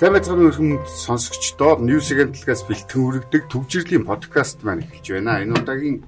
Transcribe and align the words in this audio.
Сайн 0.00 0.16
байцгаана 0.16 0.48
өрхөмд 0.48 0.88
сонсогчдоо 0.88 1.76
News 1.76 2.08
Agent-аас 2.08 2.64
бэлтгэн 2.64 2.88
хүргэдэг 3.04 3.42
төвжирлийн 3.52 4.08
подкаст 4.08 4.64
маань 4.64 4.80
эхэлж 4.80 5.06
байна. 5.12 5.44
Энэ 5.44 5.60
удаагийн 5.60 5.98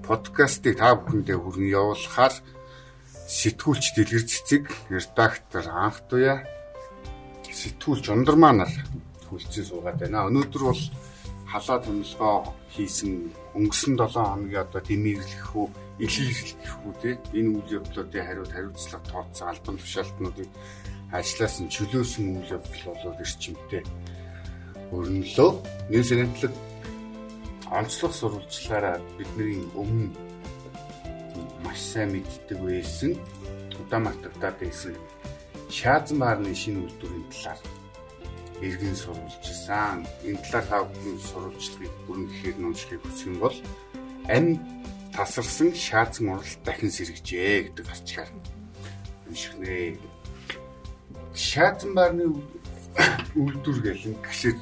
подкастыг 0.00 0.80
та 0.80 0.96
бүхэндээ 0.96 1.36
хүргэн 1.36 1.76
явуулахаар 1.76 2.40
сэтгүүлч 3.28 3.84
Дэлгэр 4.00 4.24
Цэцэг, 4.24 4.64
редактор 4.88 5.64
Анх 5.68 6.00
Туя, 6.08 6.40
сэтгүүлч 7.44 8.08
Ундар 8.16 8.40
маань 8.40 8.64
хүлцэн 9.28 9.64
суугаад 9.68 10.00
байна. 10.00 10.24
Өнөөдөр 10.24 10.62
бол 10.64 10.82
халаа 11.44 11.84
томилгоо 11.84 12.48
хийсэн 12.72 13.28
өнгөрсөн 13.60 14.00
7 14.00 14.24
хоногийн 14.24 14.64
одоо 14.64 14.80
дэмэрлэх 14.80 15.52
үү, 15.52 15.68
илэрхийлэх 15.98 16.74
үү 16.86 16.94
те 17.02 17.10
энэ 17.38 17.50
үйл 17.54 17.74
явдлуудын 17.78 18.26
хариуд 18.26 18.50
хариуцлага 18.52 19.06
тооцсон 19.10 19.48
албан 19.48 19.76
тушаалтнуудыг 19.78 20.48
ажлаас 21.14 21.56
нь 21.62 21.70
чөлөөсөн 21.74 22.24
үйл 22.34 22.54
явдал 22.58 22.84
болоод 22.90 23.22
эрчимтэй 23.22 23.82
өрнөлөө. 24.90 25.50
Нийс 25.90 26.10
агентлаг 26.10 26.52
онцлог 27.70 28.12
сурвалжлаараа 28.14 28.98
бидний 29.18 29.62
өмнө 29.74 30.10
маш 31.64 31.78
сайн 31.78 32.10
мэддэг 32.12 32.58
байсан 32.58 33.12
удамартагдаад 33.80 34.56
байсан 34.60 34.94
шаазан 35.70 36.18
баарны 36.22 36.54
шинэ 36.54 36.82
үйлдвэрийн 36.82 37.26
талаар 37.30 37.60
иргэн 38.66 38.96
сурвалжсан. 38.96 40.06
Энэ 40.26 40.42
талаар 40.50 40.66
та 40.68 40.76
бүхэн 40.90 41.18
сурвалжлагыг 41.30 41.94
бүрэн 42.06 42.26
гэхээр 42.30 42.56
нүншлийг 42.58 43.02
хүсэх 43.02 43.26
юм 43.30 43.36
бол 43.42 43.56
амь 44.30 44.58
тасарсан 45.14 45.70
шаазан 45.74 46.34
уралт 46.34 46.60
дахин 46.66 46.90
сэргэжээ 46.90 47.70
гэдэг 47.70 47.86
ачаар 47.94 48.30
уншихнэ. 49.30 49.98
Шаатан 51.34 51.94
баарны 51.94 52.24
үйлдвэр 53.38 53.78
гэл 53.82 54.18
гэшээ 54.26 54.54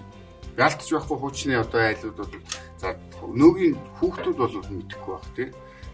ялтч 0.56 0.88
байхгүй 0.92 1.16
хуучны 1.18 1.54
одоо 1.56 1.80
айлууд 1.80 2.16
бол 2.20 2.34
за 2.80 2.88
нөөгийн 3.24 3.76
хүүхдүүд 3.96 4.36
бол 4.36 4.56
мэдэхгүй 4.76 5.12
байх 5.16 5.28
тий. 5.36 5.48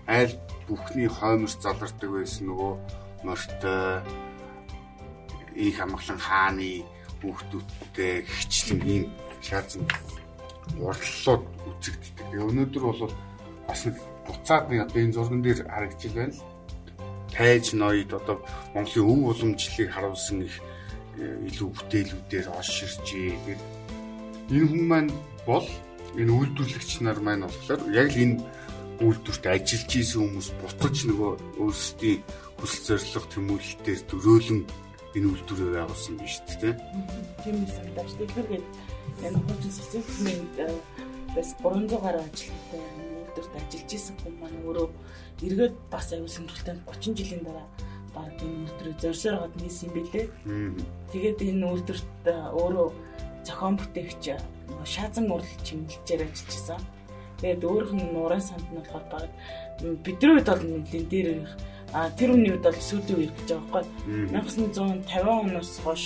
Айл 0.07 0.35
бүхний 0.67 1.09
хоймос 1.09 1.55
залардаг 1.63 2.11
байсан 2.11 2.51
нөгөө 2.51 2.73
морьтой 3.23 4.03
их 5.55 5.79
амглан 5.79 6.19
хааны 6.19 6.83
хүүхдүүдтэй 7.23 8.27
хичлэн 8.27 8.81
ийм 8.87 9.05
шаазан 9.43 9.87
урлалууд 10.79 11.45
үзэгддэг. 11.71 12.27
Өнөөдөр 12.43 12.83
бол 12.83 13.15
бас 13.67 13.87
нэг 13.87 13.97
буцаад 14.29 14.65
нэг 14.69 14.81
одоо 14.87 15.01
энэ 15.03 15.17
зурган 15.17 15.43
дээр 15.43 15.61
харагдж 15.65 16.03
байна 16.13 16.37
л 16.37 16.45
тайж 17.33 17.73
ноёд 17.73 18.11
одоо 18.13 18.37
Монголын 18.75 19.09
өв 19.13 19.21
уламжлалыг 19.31 19.91
харуулсан 19.93 20.43
их 20.43 20.57
э, 21.19 21.47
илүү 21.49 21.69
бүтээлүүдээр 21.77 22.47
олширчээ. 22.51 23.31
Тэгээд 23.47 23.63
энэ 24.53 24.69
хүн 24.69 24.85
маань 24.89 25.13
бол 25.47 25.67
энэ 26.17 26.33
үйлдвэрлэгч 26.33 26.91
нар 27.05 27.21
маань 27.21 27.47
болохоор 27.47 27.83
яг 27.95 28.11
л 28.11 28.23
энэ 28.25 28.37
үйлдвэрт 29.07 29.45
ажиллаж 29.47 29.93
исэн 29.95 30.21
хүмүүс 30.25 30.49
буцаж 30.59 30.97
нөгөө 31.07 31.33
өөрсдийн 31.63 32.21
хүсэл 32.59 32.99
зорилго 32.99 33.31
тэмүүлэлтээр 33.31 34.01
дөрөөлөн 34.11 34.61
энэ 35.15 35.29
үйлдвэрээ 35.31 35.73
байгуулсан 35.79 36.15
биш 36.19 36.43
үү. 36.43 36.75
Тийм 37.47 37.57
даа. 37.95 38.07
Тэгэхээр 38.19 38.65
энэ 39.31 39.39
хуучин 39.39 39.73
социализмын 39.79 40.41
э, 40.59 40.67
бас 41.37 41.55
300 41.63 42.03
гаруй 42.03 42.23
ажилтнтай 42.27 42.98
үйлдвэрт 43.39 43.57
ажиллаж 43.59 43.91
исэн 43.95 44.17
хүн 44.21 44.35
маань 44.43 44.59
өөрөө 44.67 44.89
эргээд 45.47 45.75
бас 45.91 46.13
аюу 46.13 46.29
сонирхолтой 46.29 46.77
30 46.87 47.15
жилийн 47.19 47.43
дараа 47.47 47.67
баг 48.15 48.35
энэ 48.43 48.67
үйлдвэрээ 48.67 48.97
зорьсоор 49.03 49.37
гад 49.39 49.55
нийс 49.63 49.79
юм 49.87 49.93
бэлээ. 49.95 50.27
Тэгээд 51.13 51.39
энэ 51.47 51.67
үйлдвэрт 51.71 52.27
өөрөө 52.27 52.89
зохион 53.47 53.77
бүтээгч 53.79 54.25
шаазан 54.85 55.27
урлал 55.31 55.63
чимэлчээр 55.63 56.27
ажиллажсэн. 56.27 56.83
Тэгээд 57.39 57.63
өөрөх 57.63 57.93
нь 57.95 58.11
нурын 58.13 58.43
санд 58.43 58.67
нь 58.67 58.77
болохоор 58.77 59.07
баг 59.13 59.31
бидний 60.03 60.33
үед 60.35 60.49
бол 60.51 60.63
нэлийн 60.63 61.07
дээр 61.07 61.29
ирэх 61.39 61.55
а 61.95 62.11
тэр 62.11 62.35
үний 62.35 62.53
үед 62.53 62.67
бол 62.67 62.75
сүүлийн 62.75 63.17
үеих 63.17 63.35
гэж 63.39 63.49
байгаа 63.55 63.87
байхгүй 64.35 64.59
1950 65.07 65.47
оноос 65.47 65.73
хойш 65.81 66.03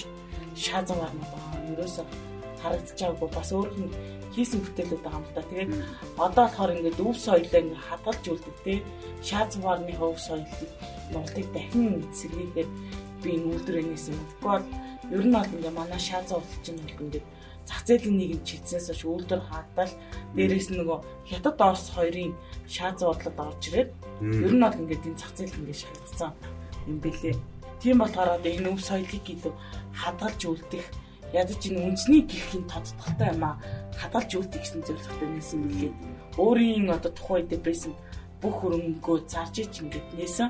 шаазан 0.54 0.98
гарна 1.00 1.24
байгаа. 1.32 2.31
Ерөөсө 2.62 2.94
харагдчихаагүй 2.94 3.28
бас 3.34 3.50
өөрөх 3.52 3.78
нь 3.82 3.90
хийсэн 4.34 4.60
бүтээлүүд 4.62 5.02
байгаа 5.02 5.18
юм 5.18 5.26
да. 5.34 5.42
Тэгээд 5.42 5.72
одоо 6.16 6.44
болохоор 6.46 6.74
ингээд 6.78 7.02
өв 7.02 7.16
соёлоо 7.18 7.60
ингээд 7.60 7.86
хадгалж 7.88 8.24
үлддэг 8.30 8.56
те. 8.64 8.74
Шаад 9.22 9.48
цуваарны 9.52 9.94
өв 9.98 10.18
соёлыг 10.18 10.70
нуултыг 11.12 11.46
дахин 11.52 12.06
эцэргээхээр 12.06 12.68
би 13.22 13.28
энэ 13.34 13.48
үйлдвэрээс 13.50 14.06
мэдгүй 14.14 14.46
бол 14.46 14.66
ер 15.10 15.24
нь 15.26 15.34
бол 15.34 15.54
ингээд 15.54 15.78
манай 15.78 16.00
шаад 16.00 16.26
цуврал 16.30 16.62
чинь 16.62 16.78
бол 16.78 17.02
ингээд 17.02 17.26
зах 17.66 17.82
зээлийн 17.86 18.16
нийгэм 18.18 18.40
чигцээс 18.46 18.86
хойш 18.90 19.02
үйлдвэр 19.06 19.42
хадал 19.46 19.92
дээрээс 20.34 20.68
нөгөө 20.74 20.98
хятад 21.30 21.58
орос 21.58 21.86
хоёрын 21.94 22.32
шаад 22.66 22.94
цувралд 22.98 23.38
орж 23.38 23.62
ирээд 23.70 23.90
ер 24.46 24.54
нь 24.54 24.64
бол 24.64 24.80
ингээд 24.82 25.06
энэ 25.06 25.20
зах 25.20 25.32
зээл 25.36 25.58
ингээд 25.60 25.82
шалгацсан 25.82 26.30
юм 26.90 26.98
бэлээ. 26.98 27.36
Тийм 27.82 27.98
болохоор 27.98 28.30
одоо 28.38 28.50
энэ 28.50 28.70
өв 28.70 28.80
соёлыг 28.82 29.26
илүү 29.26 29.54
хадгалж 29.94 30.40
үлдэх 30.50 30.86
ядаж 31.32 31.60
энэ 31.64 31.80
үндэсний 31.88 32.22
гэрхийн 32.28 32.64
тодтолтой 32.68 33.28
юм 33.32 33.44
а 33.48 33.60
хадгалж 33.96 34.30
үлдэх 34.36 34.62
гэсэн 34.62 34.84
зорилготой 34.84 35.28
нээсэн 35.32 35.58
мөлий. 35.64 35.92
Өөрийн 36.36 36.92
одоо 36.92 37.12
тухайн 37.12 37.48
үед 37.48 37.64
байсан 37.64 37.92
бүх 38.40 38.54
хөрөнгөө 38.60 39.16
зарж 39.28 39.54
ич 39.64 39.80
ингээд 39.80 40.08
нээсэн. 40.16 40.48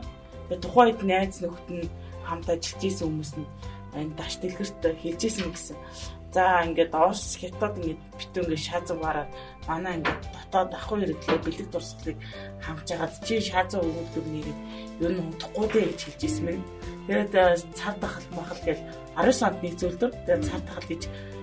Тэгээ 0.51 0.63
тухайн 0.63 0.89
үед 0.91 1.01
найз 1.07 1.39
нөхд 1.39 1.67
нь 1.71 1.87
хамт 2.27 2.47
ажиллаж 2.51 2.83
исэн 2.83 3.07
хүмүүс 3.09 3.33
нь 3.39 3.47
энэ 3.95 4.17
даш 4.19 4.33
дэлгэрт 4.43 4.83
хэлжсэн 5.03 5.49
гэсэн. 5.55 5.77
За 6.33 6.65
ингээд 6.65 6.97
Орос 6.97 7.37
хятад 7.37 7.77
ингээд 7.77 8.01
битүү 8.17 8.43
ингээд 8.49 8.67
шаазуугаараа 8.67 9.27
манай 9.69 10.01
ингээд 10.01 10.23
дотоод 10.33 10.71
ах 10.73 10.87
хэрэглээ 10.89 11.39
бэлэг 11.45 11.69
дурсгалыг 11.69 12.19
хамж 12.65 12.89
агаад 12.89 13.15
чи 13.21 13.37
шаазуу 13.37 13.85
өгүүлдэг 13.85 14.27
нэгэд 14.33 14.59
ер 15.05 15.13
нь 15.13 15.23
унтахгүй 15.29 15.67
дээ 15.69 15.87
гэж 15.93 16.01
хэлжсэн 16.09 16.45
мэн. 16.49 16.63
Тэгээд 17.05 17.33
цар 17.77 17.95
тахал 18.01 18.27
махал 18.33 18.63
гэж 18.65 18.79
19 19.13 19.37
санд 19.37 19.59
нэг 19.61 19.75
зөвлөдөр 19.77 20.13
тэгээд 20.25 20.47
цар 20.49 20.61
тахал 20.65 20.89
гэж 20.89 21.03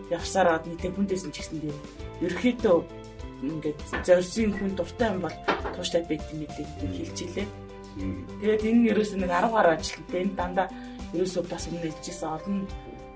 явсаар 0.09 0.47
аваад 0.49 0.65
нийлээ 0.65 0.91
хүндээсэн 0.97 1.31
ч 1.33 1.37
гэсэн 1.37 1.59
дээр 1.61 1.77
ерөөхдөө 2.25 2.77
ингээд 3.45 3.79
зорьсын 4.03 4.51
хүн 4.57 4.71
дуртай 4.73 5.09
юм 5.13 5.21
бол 5.21 5.37
тууштай 5.77 6.01
байт 6.09 6.23
юм 6.33 6.49
хэлээ 6.49 6.97
хэлж 6.97 7.19
илээ. 7.29 7.47
Тэгээд 8.41 8.63
энэ 8.65 8.79
нь 8.81 8.89
ерөөсөө 8.91 9.17
нэг 9.21 9.31
10 9.31 9.53
гаруй 9.53 9.73
ажилтнтай 9.77 10.19
энэ 10.25 10.37
дандаа 10.39 10.67
ерөөсөө 11.13 11.43
бас 11.45 11.63
өмнө 11.69 11.87
хэлжсэн 11.93 12.29
олон 12.35 12.57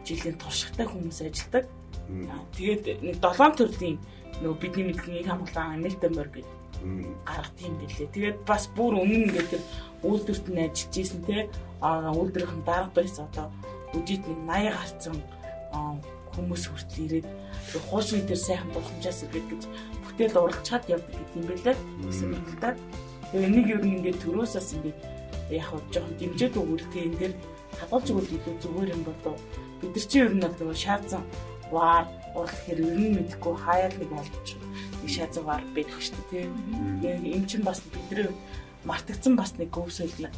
жилийн 0.05 0.37
туршлагатай 0.37 0.87
хүмүүс 0.87 1.19
ажилладаг. 1.23 1.65
Тэгээд 2.55 2.83
нэг 3.03 3.15
7 3.23 3.57
төрлийн 3.57 3.97
нөгөө 4.43 4.57
бидний 4.59 4.85
мэдхийн 4.91 5.19
их 5.23 5.27
хамгаалан 5.27 5.79
Амельтембер 5.79 6.29
гэдэг 6.29 6.63
гаргад 7.25 7.59
юм 7.63 7.75
билээ. 7.79 8.11
Тэгээд 8.11 8.37
бас 8.45 8.67
бүр 8.75 8.99
өмнө 8.99 9.31
ингээд 9.31 9.55
үйлдвэрт 10.03 10.45
нь 10.51 10.63
ажиллаж 10.67 10.95
исэн 10.99 11.21
те 11.23 11.47
үйлдвэрийн 11.79 12.63
дарга 12.67 12.91
байсан 12.91 13.25
одоо 13.31 13.47
өдөрт 13.95 14.23
нэг 14.27 14.39
80 14.43 14.75
гарцсан 14.75 15.15
хүмүүс 16.33 16.63
хүртэл 16.67 17.05
ирээд 17.07 17.27
хуучны 17.87 18.25
дээр 18.25 18.41
сайхан 18.41 18.69
боломжоос 18.73 19.19
ирээд 19.29 19.47
гэж 19.53 19.63
бүтээл 20.03 20.41
уралчаад 20.43 20.83
явдаг 20.89 21.13
гэдэг 21.13 21.37
юм 21.37 21.45
байлаа. 21.47 21.75
Гэсэн 22.03 22.27
мэдлээ. 22.33 22.75
Тэгээ 23.31 23.47
энийг 23.47 23.67
ер 23.69 23.81
нь 23.85 23.93
ингээд 24.01 24.21
төрөөсөөс 24.25 24.69
ингээд 24.75 24.99
яг 25.53 25.65
хөө 25.69 25.81
жоохон 25.93 26.15
дэмжээд 26.19 26.53
өгүүлтэй 26.57 27.03
энэ 27.07 27.19
дэр 27.21 27.33
хадгалж 27.79 28.07
өгөх 28.11 28.29
илүү 28.33 28.55
зүгээр 28.61 28.89
юм 28.93 29.03
болов. 29.05 29.37
Бид 29.83 29.95
нар 29.99 30.07
чинь 30.07 30.23
ер 30.23 30.31
нь 30.31 30.43
нөгөө 30.43 30.77
шаацсан 30.79 31.23
ваар 31.71 32.07
урлах 32.35 32.59
хэрэг 32.63 32.87
ер 32.87 32.99
нь 33.03 33.15
мэдхгүй 33.19 33.55
хаяал 33.59 33.95
нэг 33.99 34.11
олж 34.15 34.47
нэг 34.55 35.09
шаацсан 35.11 35.43
ваар 35.43 35.63
байдаг 35.75 35.99
шүү 35.99 36.23
дээ. 36.31 36.47
Тэгээ 37.03 37.35
энэ 37.35 37.49
чинь 37.51 37.67
бас 37.67 37.83
бидний 37.91 38.31
мартагдсан 38.87 39.35
бас 39.35 39.51
нэг 39.59 39.75
өвсөл 39.75 40.11
нэг 40.23 40.31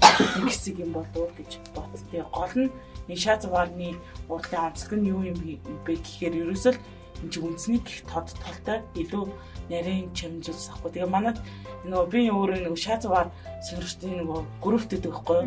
хэсэг 0.50 0.82
юм 0.82 0.98
болов 0.98 1.30
гэж 1.38 1.62
бод. 1.78 1.94
Тэгээ 2.10 2.26
гол 2.34 2.56
нь 2.58 2.74
энэ 3.10 3.22
шаацсан 3.22 3.52
ваарны 3.54 3.94
урлагийн 4.30 4.66
онцлог 4.70 4.94
нь 4.98 5.10
юу 5.14 5.22
юм 5.30 5.38
бэ 5.86 5.94
гэхээр 5.94 6.42
ерөөсөл 6.42 6.78
энэ 7.22 7.32
чинь 7.32 7.46
үндэсний 7.46 7.82
гих 7.86 8.02
тод 8.10 8.28
толтой 8.42 8.82
илүү 8.98 9.26
нарийн 9.70 10.14
чимжүүлс 10.14 10.74
ахгүй. 10.74 10.92
Тэгээ 10.94 11.10
манад 11.10 11.38
нөгөө 11.86 12.10
би 12.12 12.30
өөрөө 12.30 12.60
нөгөө 12.66 12.82
шаацваар 12.86 13.30
сонирхтын 13.66 14.14
нөгөө 14.22 14.40
групптэд 14.62 15.04
байхгүй. 15.06 15.42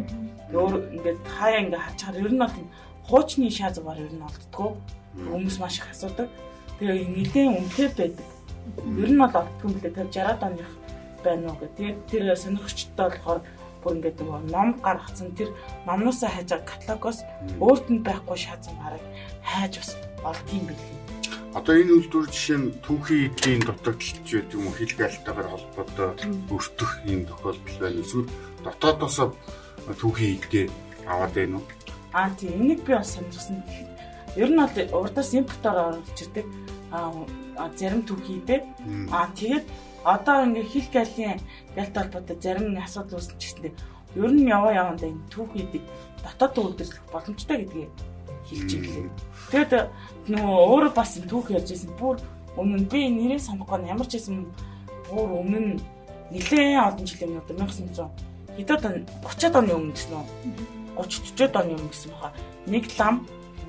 Өөр 0.55 0.75
ингээд 0.97 1.21
хаяа 1.39 1.61
ингээд 1.62 1.85
хачаар 1.87 2.17
ер 2.19 2.33
нь 2.35 2.43
бол 2.43 2.55
хуучны 3.08 3.50
шаацваар 3.50 3.99
ер 4.05 4.12
нь 4.12 4.22
олддгоо. 4.22 4.76
Хүмүүс 5.16 5.56
маш 5.58 5.81
их 5.81 5.90
асуудаг. 5.90 6.28
Тэгээ 6.78 7.08
нэгэн 7.08 7.56
үнэхээр 7.58 7.93
байдаг. 7.96 8.28
Ер 8.84 9.10
нь 9.10 9.19
бол 9.19 9.34
олддгүй 9.34 9.70
лээ 9.81 9.93
50 9.96 10.12
60 10.12 10.44
оных 10.44 10.70
байна 11.25 11.49
уу 11.50 11.56
гэх. 11.58 11.75
Тэгээд 11.76 11.99
тэр 12.06 12.25
сонирхчтой 12.37 13.08
болохоор 13.08 13.40
бүр 13.82 13.96
ингээд 13.99 14.20
нөгөө 14.20 14.40
ном 14.52 14.69
гаргацсан 14.82 15.32
тэр 15.38 15.50
номноосоо 15.87 16.28
хайж 16.28 16.49
байгаа 16.52 16.69
каталогоос 16.69 17.19
өөрт 17.62 17.87
нь 17.90 18.05
байхгүй 18.05 18.38
шаацсан 18.38 18.76
гараг 18.82 19.02
хайж 19.43 19.72
бас 19.81 19.90
олдгийм 20.22 20.66
билээ. 20.69 20.96
Одоо 21.56 21.75
энэ 21.81 21.94
үйлдвэр 21.96 22.28
жишээ 22.28 22.58
нь 22.60 22.75
түүхийн 22.84 23.32
эдийн 23.32 23.62
дутагдaltaж 23.64 24.28
байдаг 24.28 24.52
юм 24.52 24.66
уу 24.69 24.76
хилгаалтайгаар 24.76 25.49
холбоотой 25.49 26.08
өртөх 26.52 26.90
юм 27.08 27.20
тохиолдол 27.25 27.78
байна. 27.81 28.02
Эсвэл 28.05 28.28
дотоодосоо 28.62 29.28
түүхийн 29.96 30.37
эдгээ 30.38 30.66
аваад 31.08 31.32
байна 31.34 31.56
уу? 31.58 31.78
Аа 32.19 32.31
тийм 32.38 32.62
энийг 32.62 32.82
би 32.82 32.93
бас 32.99 33.15
сонирхсан. 33.15 33.62
Ер 34.35 34.50
нь 34.50 34.59
бол 34.59 35.03
урдаас 35.06 35.31
импортоор 35.38 35.79
оруулж 36.03 36.19
ирдэг. 36.19 36.47
Аа 36.91 37.70
зарим 37.79 38.03
түүхийдээ. 38.03 38.61
Аа 39.15 39.31
тэгээд 39.38 39.67
одоо 40.03 40.37
ингээ 40.47 40.67
хил 40.73 40.88
галын 40.93 41.41
галт 41.76 41.94
холбоотой 41.94 42.37
зарим 42.43 42.75
нэг 42.75 42.85
асуудал 42.85 43.19
үүсэж 43.23 43.38
гиснэ. 43.38 43.70
Ер 44.19 44.31
нь 44.35 44.50
яваа 44.50 44.75
явандаа 44.75 45.09
энэ 45.15 45.31
түүхийдийг 45.31 45.85
дотоод 46.25 46.59
үйлдвэрлэх 46.59 47.06
боломжтой 47.15 47.56
гэдгийг 47.62 47.93
хэлж 48.49 48.70
ирлээ. 48.75 49.11
Тэгэд 49.53 49.73
нөгөө 50.32 50.59
өөрөө 50.75 50.93
бас 50.99 51.12
түүх 51.23 51.55
ярьж 51.55 51.69
байсан. 51.70 51.93
Бүр 52.00 52.17
өмнө 52.59 52.82
нь 52.82 52.91
би 52.91 53.00
нэрээ 53.15 53.38
санахгүй 53.38 53.87
ямар 53.87 54.09
ч 54.11 54.19
байсан 54.19 54.49
бүр 55.06 55.29
өмнө 55.38 55.61
нь 55.61 55.73
нэлээд 56.35 56.82
олон 56.82 57.06
жилийн 57.06 57.38
өмнө 57.38 57.47
1900 57.47 58.29
хэдэн 58.59 58.82
он 58.82 58.97
30-аад 59.23 59.55
оны 59.62 59.73
өмнө 59.79 59.94
гэсэн 59.94 60.12
үү? 60.19 60.26
30 60.99 61.39
40-аад 61.39 61.55
оны 61.62 61.73
өмнө 61.79 61.91
гэсэн 61.95 62.11
баха. 62.12 62.35
Нэг 62.67 62.85
лам 62.99 63.27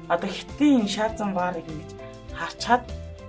одоо 0.09 0.29
хитийн 0.29 0.87
шаазан 0.89 1.33
баарыг 1.37 1.65
ингэж 1.69 1.89
харчаад 2.33 2.83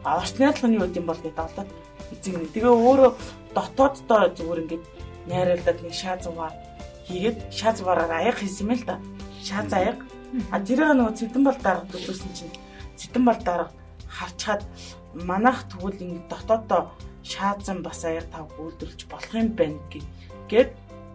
орч 0.05 0.33
найрлагын 0.41 0.77
юу 0.81 0.89
гэдэм 0.89 1.07
бол 1.07 1.21
гэдэг 1.21 1.45
олоод 1.45 1.71
эзэг 2.13 2.35
нэг. 2.41 2.53
Тэгээ 2.57 2.73
өөрөө 2.73 3.11
дотооддоо 3.53 4.23
зүгээр 4.33 4.63
ингэж 4.65 4.83
найруулад 5.29 5.79
нэг 5.85 5.95
шаазан 5.95 6.35
баар 6.35 6.55
хийгээд 7.05 7.39
шаазан 7.53 7.85
баараар 7.85 8.13
аяг 8.25 8.37
хийсэн 8.41 8.65
юм 8.65 8.73
л 8.81 8.85
да. 8.89 8.97
Шааз 9.45 9.73
аяг. 9.77 9.99
А 10.49 10.57
тэрийг 10.63 10.97
нөгөө 10.97 11.19
цэдэн 11.21 11.45
бол 11.45 11.59
дарга 11.61 11.87
төлөөсөн 11.93 12.33
чинь 12.33 12.55
цэдэн 12.97 13.25
бол 13.29 13.41
дарга 13.45 13.75
харчаад 14.09 14.63
манайх 15.15 15.69
тэгвэл 15.69 16.01
ингэ 16.01 16.29
дотооддоо 16.31 16.83
шаазан 17.23 17.83
бас 17.83 18.05
аяар 18.05 18.25
тав 18.31 18.47
үйлдвэрлэж 18.59 19.01
болох 19.11 19.35
юм 19.35 19.53
байна 19.59 19.79
гэд 20.49 20.71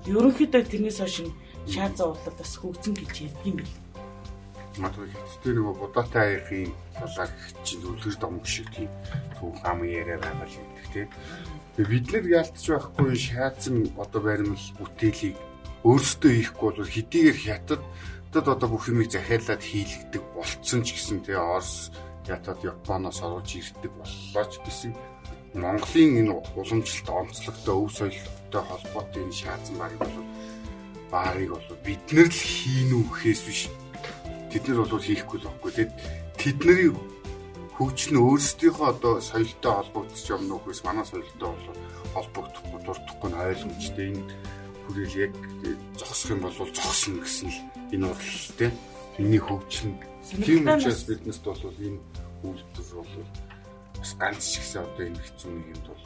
ерөнхийдөө 0.05 0.63
тэрнээс 0.67 0.99
хойш 0.99 1.25
шаазан 1.69 2.13
урлаг 2.13 2.35
бас 2.37 2.53
хөгжсөн 2.57 2.93
гэж 2.95 3.15
ярьдаг 3.27 3.45
юм 3.45 3.57
бэл. 3.59 3.75
Магадгүй 4.75 5.07
хэвчтэй 5.11 5.53
нөгөө 5.55 5.75
будаатай 5.79 6.25
аяхын 6.35 6.71
талаар 6.99 7.31
чинь 7.63 7.85
үлгэр 7.87 8.15
домг 8.19 8.45
шиг 8.45 8.67
тийм 8.75 8.91
түүх 9.39 9.57
ам 9.63 9.79
яриа 9.87 10.19
байгаа 10.19 10.47
л 10.47 10.57
гэдэг 10.59 10.87
тийм. 10.93 11.09
Бид 11.79 12.05
нар 12.11 12.25
ялтч 12.27 12.65
байхгүй 12.71 13.15
шаазан 13.15 13.77
одоо 13.95 14.21
баримл 14.21 14.65
бүтээлийг 14.79 15.35
өөрсдөө 15.87 16.31
хийхгүй 16.33 16.69
бол 16.75 16.93
хэдийгээр 16.95 17.39
хятад 17.45 17.81
одоо 18.35 18.67
бүх 18.67 18.89
юмыг 18.91 19.11
захиалаад 19.13 19.63
хийлгдэг 19.63 20.23
болцсон 20.35 20.83
ч 20.83 20.97
гэсэн 20.97 21.23
тэгээ 21.23 21.39
Орос 21.39 21.93
ятад 22.27 22.59
Японоос 22.65 23.21
оруулж 23.21 23.51
ирдэг 23.55 23.93
боллоо 23.95 24.45
ч 24.49 24.59
гэсэн 24.65 24.91
Монголын 25.55 26.19
энэ 26.19 26.33
уламжлалт 26.57 27.07
онцлогтой 27.07 27.75
өв 27.79 27.91
соёлтой 27.95 28.63
холбоотой 28.65 29.23
энэ 29.23 29.39
шаазан 29.39 29.75
багийг 29.79 30.01
бол 30.03 30.27
баарыг 31.15 31.49
бол 31.55 31.79
бид 31.87 32.03
нар 32.11 32.27
л 32.27 32.43
хийнү 32.43 32.99
гэхээс 33.07 33.41
биш 33.47 33.61
тэд 34.51 34.67
нар 34.67 34.83
бол 34.83 34.99
хийхгүй 34.99 35.39
л 35.39 35.47
байхгүй. 35.47 35.71
Тэгэд 35.71 35.93
тэдний 36.35 36.91
хөгжил 37.79 38.11
нь 38.15 38.23
өөрсдийнхөө 38.23 38.87
одоо 38.91 39.13
соёлтой 39.23 39.71
холбогдож 39.79 40.25
юм 40.27 40.43
нөхөөс 40.51 40.83
манай 40.83 41.07
соёлтой 41.07 41.47
бол 41.55 41.67
холбогдохгүй 42.15 42.79
дуртахгүй 42.83 43.29
нь 43.31 43.39
ойлгомжтой. 43.47 44.07
Энэ 44.11 44.23
хүрэл 44.83 45.15
яг 45.23 45.33
зогсох 45.95 46.31
юм 46.35 46.41
бол 46.43 46.55
зогсно 46.55 47.23
гэсэн 47.23 47.47
л 47.47 47.59
энэ 47.95 48.11
тийм 48.59 48.71
энэний 49.15 49.39
хөгжил 49.39 49.87
нь 49.91 49.99
тийм 50.43 50.67
учраас 50.67 51.07
биднээс 51.07 51.39
бол 51.47 51.63
энэ 51.63 51.99
үйлдэл 52.43 52.91
бол 52.99 53.13
бас 53.99 54.11
ганц 54.19 54.43
ч 54.51 54.53
гэсэн 54.59 54.83
одоо 54.83 55.03
энэ 55.07 55.23
хэцүү 55.23 55.51
нэг 55.51 55.67
юмд 55.79 55.87
бол 55.87 56.03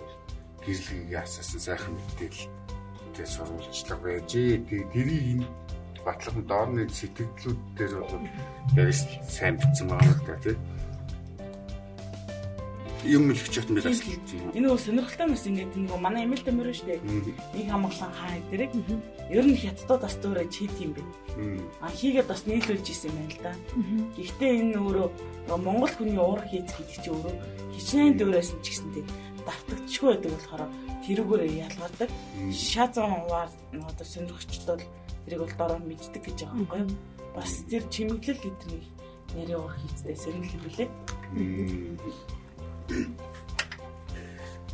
гэрлэгийг 0.66 1.18
асаасан 1.18 1.62
сайхан 1.62 1.94
мэдээл 1.98 2.59
тэгээ 3.20 3.36
сурвалжлага 3.36 4.04
байж 4.08 4.32
тэгээ 4.32 4.92
тэрийг 4.96 5.26
энэ 5.36 5.48
батлагын 6.08 6.46
доорны 6.48 6.84
сэтгэлдлүүд 6.88 7.60
дээр 7.76 7.94
бол 8.00 8.24
яг 8.80 8.90
сайн 9.28 9.60
бичсэн 9.60 9.88
байгаа 9.92 10.16
л 10.16 10.24
да 10.24 10.36
тийм 10.40 10.60
юм 13.04 13.32
л 13.32 13.40
хичээл 13.40 13.76
би 13.76 13.82
бас 13.84 14.00
энэ 14.56 14.64
нөгөө 14.64 14.80
сонирхолтой 14.80 15.28
бас 15.32 15.44
ингээд 15.48 15.76
нэг 15.76 15.92
манай 16.00 16.24
эмэл 16.28 16.44
тэмэр 16.44 16.72
штэ. 16.76 17.00
Нэг 17.00 17.68
хамглан 17.72 18.12
хаа 18.12 18.36
дэрэг 18.52 18.72
ер 19.32 19.46
нь 19.48 19.56
хятадууд 19.56 20.04
бас 20.04 20.16
өөрөө 20.20 20.48
чийд 20.52 20.76
юм 20.84 20.92
бэ? 20.96 21.04
А 21.80 21.88
хийгээд 21.92 22.28
бас 22.28 22.44
нийлүүлж 22.44 22.88
исэн 22.92 23.12
юм 23.12 23.18
байна 23.20 23.32
л 23.32 23.44
да 23.44 23.54
гэхдээ 24.20 24.52
энэ 24.64 24.80
өөрөө 24.84 25.08
монгол 25.64 25.94
хүний 25.96 26.20
уур 26.20 26.44
хийц 26.44 26.76
гэдэг 26.76 26.98
чи 27.00 27.10
өөрөө 27.12 27.36
хичнээн 27.72 28.16
дөрөөс 28.20 28.52
нь 28.52 28.64
ч 28.64 28.68
гэсэнтэй 28.68 29.04
давтагдчихгүй 29.48 30.10
байдаг 30.12 30.32
болохоор 30.36 30.64
тэрүүгээр 31.10 31.44
ялгардаг. 31.66 32.10
Шаазан 32.54 33.26
уваар 33.26 33.50
одоо 33.74 34.06
сонирхчд 34.06 34.64
бол 34.70 34.86
тэрийг 35.26 35.42
бол 35.42 35.58
дороо 35.58 35.80
мэддэг 35.82 36.22
гэж 36.22 36.38
байгаа 36.46 36.58
байхгүй 36.62 36.80
юу? 36.86 36.94
Бас 37.34 37.52
тэр 37.66 37.84
чимэглэл 37.90 38.44
гэдгийг 38.46 38.86
нэрийн 39.34 39.58
уур 39.58 39.74
хийцтэй 39.74 40.16
сонирхол 40.16 40.64
билээ. 40.66 40.90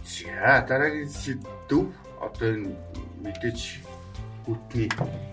За 0.04 0.64
дараагийн 0.68 1.10
сэдв 1.10 1.92
одоо 2.20 2.50
энэ 2.52 2.76
мэдээж 3.24 3.60
гүтний 4.46 4.88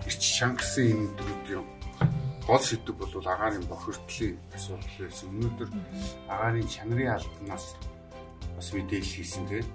ирч 0.07 0.23
шангасан 0.39 0.87
энэ 0.91 1.15
төрлийн 1.19 1.67
гол 2.47 2.63
сэдв 2.63 2.95
бол 2.99 3.15
агаарын 3.23 3.67
бохирдлын 3.71 4.39
асуудал 4.55 4.97
байсан. 4.99 5.29
Өнөөдөр 5.35 5.71
агаарын 6.31 6.67
чанарын 6.67 7.15
албанаас 7.15 7.67
бас 8.57 8.69
мэдээлэл 8.75 9.15
хийсэн 9.15 9.45
тийм. 9.47 9.67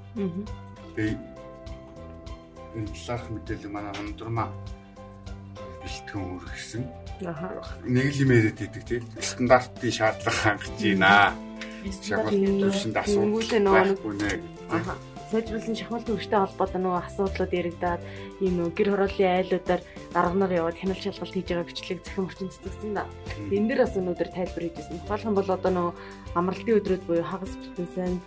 Тэгээ 0.97 1.17
энэ 2.73 2.89
талаарх 2.89 3.27
мэдээлэл 3.29 3.69
манай 3.69 3.93
өндрмаа 4.01 4.49
бэлтгэн 5.85 6.21
өргөсөн. 6.41 6.83
Нэг 7.85 8.07
л 8.17 8.21
юм 8.25 8.31
яриад 8.33 8.57
идэг 8.57 8.83
тийм. 8.83 9.03
Стандартын 9.21 9.93
шаардлага 9.93 10.57
хангаж 10.57 10.73
байна 10.81 11.37
төвшөнд 11.85 12.97
асуудал 12.97 13.63
байхгүй 13.73 14.13
нэ. 14.17 14.41
Аха. 14.71 14.95
Сайжруулсан 15.27 15.75
шахмал 15.75 16.03
төвштэй 16.07 16.39
холбоотой 16.39 16.81
нөгөө 16.81 17.03
асуудлууд 17.03 17.51
яригадаад 17.51 18.01
ийм 18.39 18.53
нөгөө 18.63 18.75
гэр 18.79 18.89
хорооллын 18.95 19.35
айлуудаар 19.43 19.81
дарга 20.15 20.35
нар 20.39 20.51
яваад 20.55 20.79
хяналт 20.79 21.03
шалгалт 21.03 21.35
хийж 21.35 21.47
байгаа 21.51 21.67
бичлэг 21.67 21.99
захин 21.99 22.27
орчин 22.31 22.47
цэцэгсэн 22.47 22.91
да. 22.95 23.03
Энэ 23.51 23.67
дэр 23.67 23.79
бас 23.83 23.93
өнөөдөр 23.99 24.29
тайлбар 24.31 24.63
хийжсэн. 24.71 25.03
Тухайлхан 25.03 25.35
бол 25.35 25.51
одоо 25.51 25.71
нөгөө 25.75 25.93
амралтын 26.39 26.77
өдрүүд 26.79 27.03
буюу 27.03 27.27
хагас 27.27 27.53
бүтэнсэнд 27.59 28.19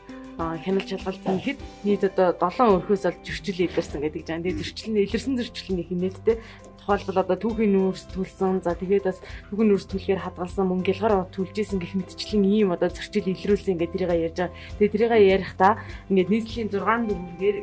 хяналт 0.65 0.89
шалгалт 0.89 1.25
хийхэд 1.25 1.59
нийт 1.85 2.03
одоо 2.09 2.33
7 2.33 2.81
өрхөөс 2.81 3.05
олж 3.09 3.21
зөрчил 3.25 3.65
илэрсэн 3.69 4.01
гэдэг 4.01 4.23
жаа. 4.25 4.41
Тэгээ 4.41 4.61
зөрчил 4.61 4.91
нь 4.91 5.03
илэрсэн 5.05 5.35
зөрчил 5.37 5.69
нь 5.77 5.83
их 5.85 5.91
нэттэй 5.93 6.37
тухайлбал 6.81 7.23
одоо 7.23 7.37
түүхийн 7.37 7.73
нүүрс 7.77 8.05
төлсөн 8.11 8.65
за 8.65 8.75
тэгээд 8.75 9.05
бас 9.05 9.19
түүхийн 9.53 9.69
нүүрс 9.71 9.87
төлөхээр 9.87 10.25
хадгалсан 10.25 10.67
мөнгө 10.67 10.93
ялгаар 10.97 11.29
төлжсэн 11.31 11.79
гэх 11.79 11.95
мэтчлэн 11.95 12.45
ийм 12.49 12.73
одоо 12.73 12.89
зөрчил 12.89 13.31
илрүүлсэн 13.31 13.77
ингээд 13.77 13.95
тэрийг 13.95 14.11
ярьж 14.27 14.39
байгаа. 14.41 14.57
Тэгээд 14.81 14.95
тэрийг 14.97 15.13
ярихдаа 15.13 15.73
ингээд 16.09 16.33
нийслэлийн 16.33 16.69
6 16.73 16.81
дөрвөөр 17.13 17.57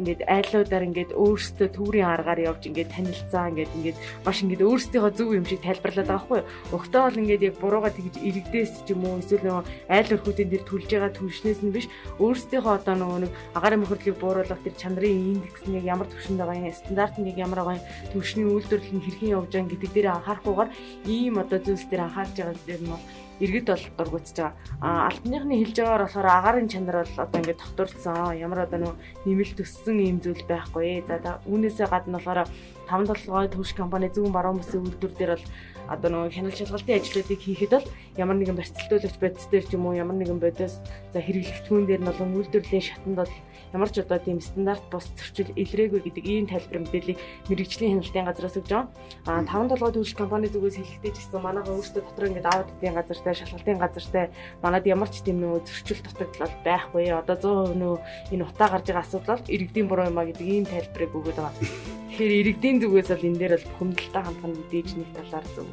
ингээд 0.00 0.20
айлуудаар 0.28 0.84
ингээд 0.88 1.10
өөрсдөө 1.16 1.68
түүрийн 1.72 2.08
аргаар 2.08 2.40
явж 2.52 2.62
ингээд 2.68 2.92
танилцаа 2.92 3.50
ингээд 3.50 3.72
ингээд 3.76 3.98
маш 4.24 4.38
ингээд 4.44 4.66
өөрсдийнхөө 4.66 5.12
зөв 5.16 5.28
юм 5.32 5.46
шиг 5.48 5.60
тайлбарлаад 5.64 6.08
байгаа 6.08 6.40
юу. 6.40 6.48
Өгтөө 6.76 7.02
бол 7.06 7.20
ингээд 7.22 7.46
яг 7.48 7.56
бурууга 7.60 7.90
тэгж 7.90 8.14
иргэдээс 8.20 8.72
ч 8.84 8.92
юм 8.92 9.04
уу 9.08 9.20
эсвэл 9.20 9.44
нөгөө 9.46 9.64
айл 9.88 10.14
өрхүүдийн 10.16 10.50
дээр 10.52 10.64
түлж 10.68 10.88
байгаа 10.92 11.12
түвшнээс 11.16 11.60
нь 11.64 11.74
биш 11.74 11.86
өөрсдийнхөө 12.20 12.74
одоо 12.76 12.94
нөгөө 12.96 13.20
нэг 13.24 13.32
агаарын 13.56 13.82
мөхөрлийг 13.82 14.16
бууруулах 14.20 14.60
тэр 14.64 14.74
чанарын 14.76 15.40
индекс 15.40 15.62
нэг 15.66 15.84
ямар 15.84 16.08
түвшинд 16.12 16.40
байгаа 16.40 16.60
юм 16.60 16.72
стандарт 16.72 17.14
нэг 17.16 17.36
ямар 17.40 17.60
байгаа 17.64 17.78
юм 17.80 17.88
түвшний 18.12 18.46
үйлдвэрлэл 18.46 18.96
нь 18.96 19.04
хэрхэн 19.04 19.34
явж 19.36 19.50
байгаа 19.52 19.72
гэдэг 19.72 19.90
дээр 19.92 20.08
анхаарахгүйгээр 20.12 20.70
ийм 21.08 21.34
одоо 21.40 21.58
зүйлс 21.60 21.86
дээр 21.88 22.04
анхаарч 22.06 22.34
байгаа 22.36 22.54
нь 22.54 22.92
бол 22.92 23.04
иргэд 23.40 23.66
бол 23.68 23.84
дургуутж 23.98 24.32
байгаа. 24.36 24.54
А 24.80 25.08
альбныхны 25.08 25.54
хэлж 25.60 25.76
байгаагаар 25.76 26.04
болохоор 26.04 26.28
агарын 26.28 26.68
чанар 26.68 26.96
бол 27.04 27.24
одоо 27.24 27.38
ингээд 27.40 27.62
тогтворцсон. 27.62 28.38
Ямар 28.38 28.60
одоо 28.64 28.78
нөө 28.80 28.94
нэмэлт 29.26 29.58
өссөн 29.60 29.96
юм 30.00 30.18
зүйл 30.24 30.44
байхгүй. 30.48 31.04
За 31.06 31.40
үүнээсээ 31.44 31.88
гадна 31.92 32.18
болохоор 32.18 32.48
таван 32.88 33.06
толгой 33.06 33.48
төвш 33.50 33.74
компани 33.74 34.08
зөвхөн 34.08 34.32
баруун 34.32 34.58
бүсийн 34.62 34.86
үйлдвэр 34.86 35.14
дээр 35.18 35.32
бол 35.36 35.44
одоо 35.86 36.10
нөгөө 36.10 36.34
хяналт 36.34 36.58
шалгалтын 36.58 36.98
ажлуудыг 36.98 37.40
хийхэд 37.42 37.72
бол 37.78 37.86
ямар 38.18 38.36
нэгэн 38.38 38.58
барьцлуулагч 38.58 39.16
бодис 39.22 39.46
дээр 39.50 39.64
ч 39.66 39.70
юм 39.78 39.86
уу 39.86 39.94
ямар 39.94 40.18
нэгэн 40.18 40.40
бодис 40.42 40.82
за 41.14 41.18
хэрэглэгдэхүүн 41.22 41.86
дээр 41.86 42.02
нь 42.02 42.08
болон 42.10 42.34
үйлдвэрлэлийн 42.34 42.86
шатанд 42.86 43.16
бол 43.22 43.32
ямар 43.74 43.90
ч 43.90 44.02
одоо 44.02 44.18
тийм 44.18 44.40
стандарт 44.42 44.82
бус 44.90 45.06
зөрчил 45.14 45.50
илрээгүй 45.54 46.00
гэдэг 46.02 46.24
ийм 46.26 46.46
тайлбар 46.50 46.82
мэдээллийг 46.82 47.18
мэрэгжлийн 47.50 48.02
хяналтын 48.02 48.26
газраас 48.26 48.58
өгж 48.58 48.70
байгаа. 48.70 48.90
А 49.26 49.44
таван 49.46 49.68
толгой 49.70 49.92
төлөв 49.94 50.16
компани 50.18 50.50
зүгээс 50.50 50.76
хэлэхдээ 50.78 51.12
гэсэн 51.14 51.42
манайха 51.42 51.70
өөрсдөө 51.74 52.02
дотор 52.02 52.26
ингээд 52.30 52.50
аудитын 52.50 52.96
газартай 52.98 53.34
шалгалтын 53.34 53.78
газартай 53.78 54.24
манад 54.62 54.84
ямар 54.86 55.10
ч 55.10 55.22
тийм 55.22 55.38
нөө 55.42 55.62
зөрчил 55.66 56.00
дутагдал 56.02 56.54
байхгүй. 56.66 57.10
Одоо 57.14 57.36
100% 57.74 57.78
нөө 57.78 57.94
энэ 58.34 58.46
утаа 58.46 58.68
гарч 58.74 58.86
байгаа 58.90 59.04
асуудал 59.06 59.38
бол 59.38 59.54
иргэдийн 59.54 59.88
буруу 59.88 60.10
юм 60.10 60.18
а 60.18 60.26
гэдэг 60.26 60.46
ийм 60.46 60.64
тайлбарыг 60.66 61.12
өгöd 61.14 61.38
байгаа. 61.38 61.95
Тэгэхээр 62.16 62.40
иргэдийн 62.40 62.80
зүгээс 62.80 63.08
бол 63.12 63.28
энэ 63.28 63.40
дээр 63.44 63.54
бол 63.60 63.68
бухимдалтай 63.76 64.22
хандах 64.24 64.48
нь 64.48 64.56
мэдээж 64.56 64.88
нэг 64.96 65.10
талаар 65.12 65.46
зөв 65.52 65.68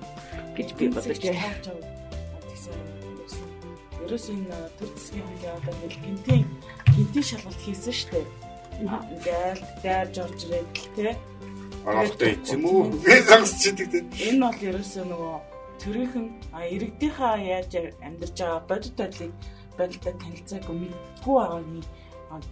гэж 0.60 0.68
би 0.76 0.86
бодож 0.92 1.20
байна. 1.24 1.56
Ерөөс 4.04 4.26
энэ 4.28 4.58
төр 4.76 4.90
засгийн 4.92 5.24
хуулийн 5.24 5.56
одоо 5.56 5.76
нэг 5.80 5.94
гинтийн 6.04 6.44
гинтийн 6.92 7.28
шалгалт 7.32 7.62
хийсэн 7.64 7.96
шүү 7.96 8.10
дээ. 8.12 8.28
Ингээл 8.84 9.64
дайрж 9.88 10.16
орж 10.20 10.40
ирээд 10.44 10.68
л 10.84 10.90
те. 11.00 11.08
Аавтай 11.88 12.36
юм 12.52 12.64
уу? 12.68 12.92
Би 12.92 13.16
загсч 13.24 13.64
идэг 13.72 13.88
те. 13.88 14.00
Энэ 14.28 14.44
бол 14.44 14.60
ерөөсөө 14.68 15.04
нөгөө 15.08 15.36
төрийнхэн 15.80 16.28
иргэдийнхаа 16.60 17.40
яаж 17.40 17.72
амьдарч 18.04 18.36
байгаа 18.36 18.68
бодит 18.68 18.96
байдлыг 19.00 19.32
бодиттой 19.80 20.14
танилцаагүй 20.20 20.76
мэдгүй 20.76 21.36
байгаагийн 21.40 21.84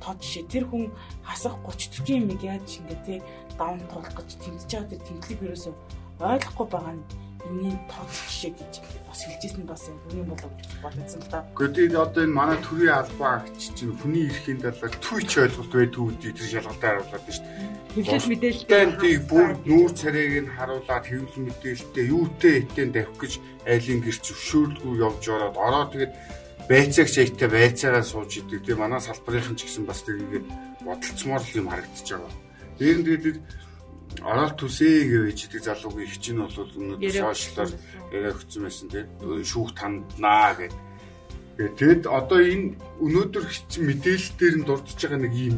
тод 0.03 0.17
жишээ 0.21 0.45
тэр 0.51 0.65
хүн 0.69 0.91
хасах 1.23 1.57
30 1.65 2.05
40 2.05 2.21
юм 2.21 2.29
яаж 2.41 2.69
ингэ 2.77 2.97
тий 3.05 3.19
даван 3.57 3.81
туулах 3.89 4.13
гэж 4.13 4.29
тэмцэж 4.37 4.69
байгаа 4.69 4.89
тэр 4.91 5.01
тэмдлэг 5.07 5.39
ерөөсөө 5.41 5.73
ойлгохгүй 6.21 6.67
байгаа 6.69 6.93
нь 6.93 7.03
миний 7.49 7.77
тод 7.89 8.09
жишээ 8.09 8.53
гэж 8.53 8.73
бас 9.07 9.21
хэлжсэн 9.25 9.65
бас 9.65 9.83
юм 10.13 10.25
болов 10.29 10.51
гэж 10.57 10.69
бодсон 10.83 11.21
л 11.21 11.29
да. 11.31 11.45
Гэхдээ 11.57 11.97
одоо 11.97 12.23
энэ 12.23 12.37
манай 12.37 12.57
төрийн 12.61 12.95
албаа 13.01 13.41
агч 13.41 13.73
чинь 13.73 13.97
хүний 13.97 14.29
эрхийн 14.29 14.61
талаар 14.61 14.93
түүч 15.01 15.31
ойлголт 15.41 15.73
байдгүй 15.73 16.03
үүдийг 16.05 16.35
тэр 16.37 16.47
шалгалтай 16.53 16.89
харуулдаг 16.89 17.21
шүү 17.25 17.45
дээ. 17.45 17.81
Хэвлэл 17.91 18.31
мэдээлэлтэй 18.31 19.17
бүр 19.27 19.49
нүүр 19.67 19.91
царайг 19.97 20.33
нь 20.45 20.53
харуулад 20.55 21.05
хэвлэл 21.09 21.43
мэдээлэлтэй 21.49 22.05
юутэй 22.07 22.53
этэн 22.63 22.89
давх 22.93 23.13
гэж 23.19 23.33
айлын 23.67 23.99
гэр 24.05 24.17
зөвшөөрлгүй 24.21 24.93
явж 25.01 25.23
ороод 25.27 25.57
ороо 25.57 25.85
тэгээд 25.91 26.13
байцаагч 26.71 27.15
аяйтай 27.19 27.49
байцаагаа 27.51 28.03
сууж 28.07 28.31
идэг. 28.39 28.63
Тэгээ 28.63 28.79
манай 28.79 29.01
салбарынхан 29.03 29.59
ч 29.59 29.67
гэсэн 29.67 29.83
бас 29.83 30.01
тэрийг 30.07 30.47
бодолцмоор 30.87 31.43
юм 31.59 31.67
харагдаж 31.67 32.07
байгаа. 32.07 32.33
Дээр 32.79 32.97
нь 32.97 33.07
тэгээд 33.07 33.39
ороод 34.23 34.55
түсээ 34.59 35.11
гэж 35.11 35.39
идэг 35.51 35.61
залуугийн 35.67 36.07
их 36.07 36.15
чинь 36.23 36.39
бол 36.39 36.55
өнөөдөр 36.55 37.11
сошиалаар 37.11 37.71
яриа 38.15 38.31
өгсөн 38.35 38.63
байсан 38.63 38.87
тийм 38.87 39.07
шүүх 39.43 39.71
танднаа 39.75 40.51
гэдэг. 40.55 40.79
Тэгэд 41.79 42.03
одоо 42.07 42.39
энэ 42.39 42.75
өнөөдөр 43.03 43.45
мэдээлэл 43.87 44.35
дээр 44.39 44.55
нь 44.59 44.67
дурдж 44.67 44.95
байгаа 44.95 45.19
нэг 45.19 45.33
юм 45.35 45.57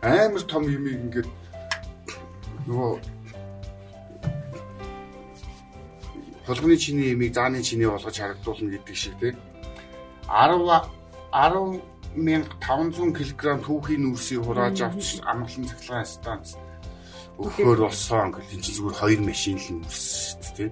амар 0.00 0.44
том 0.44 0.64
юм 0.68 0.84
ингээд 0.84 1.28
нөгөө 2.68 2.92
холбооны 6.46 6.76
чиний 6.76 7.12
ямиг 7.12 7.32
зааны 7.32 7.62
чиний 7.64 7.88
болгож 7.88 8.16
харагдуулна 8.20 8.72
гэдэг 8.76 8.96
шиг 8.96 9.16
тийм 9.20 9.36
10 10.28 11.80
10500 12.16 13.12
кг 13.12 13.58
түүхийн 13.66 14.02
нүрсийг 14.06 14.46
хурааж 14.46 14.78
авч 14.86 15.18
амгалан 15.26 15.66
цахилгаан 15.66 16.06
станц 16.06 16.54
өгөхөр 17.38 17.90
болсон 17.90 18.30
гэж 18.30 18.48
энэ 18.54 18.62
зүгээр 18.62 18.94
хоёр 19.02 19.20
машин 19.26 19.58
л 19.58 19.82
нүрс 19.82 20.38
шүү 20.38 20.54
дээ. 20.54 20.70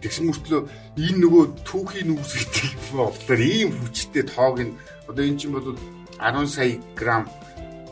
Тэгсэн 0.00 0.24
мөртлөө 0.32 0.60
энэ 0.96 1.20
нөгөө 1.20 1.44
түүхийн 1.68 2.08
нүрс 2.08 2.32
гэдэг 2.32 2.66
болохоор 2.96 3.40
ийм 3.44 3.68
хүчтэй 3.76 4.24
тоог 4.24 4.56
нь 4.64 4.72
одоо 5.04 5.24
эн 5.28 5.36
чинь 5.36 5.52
бол 5.52 5.76
10 6.16 6.48
сая 6.48 6.80
грамм 6.96 7.28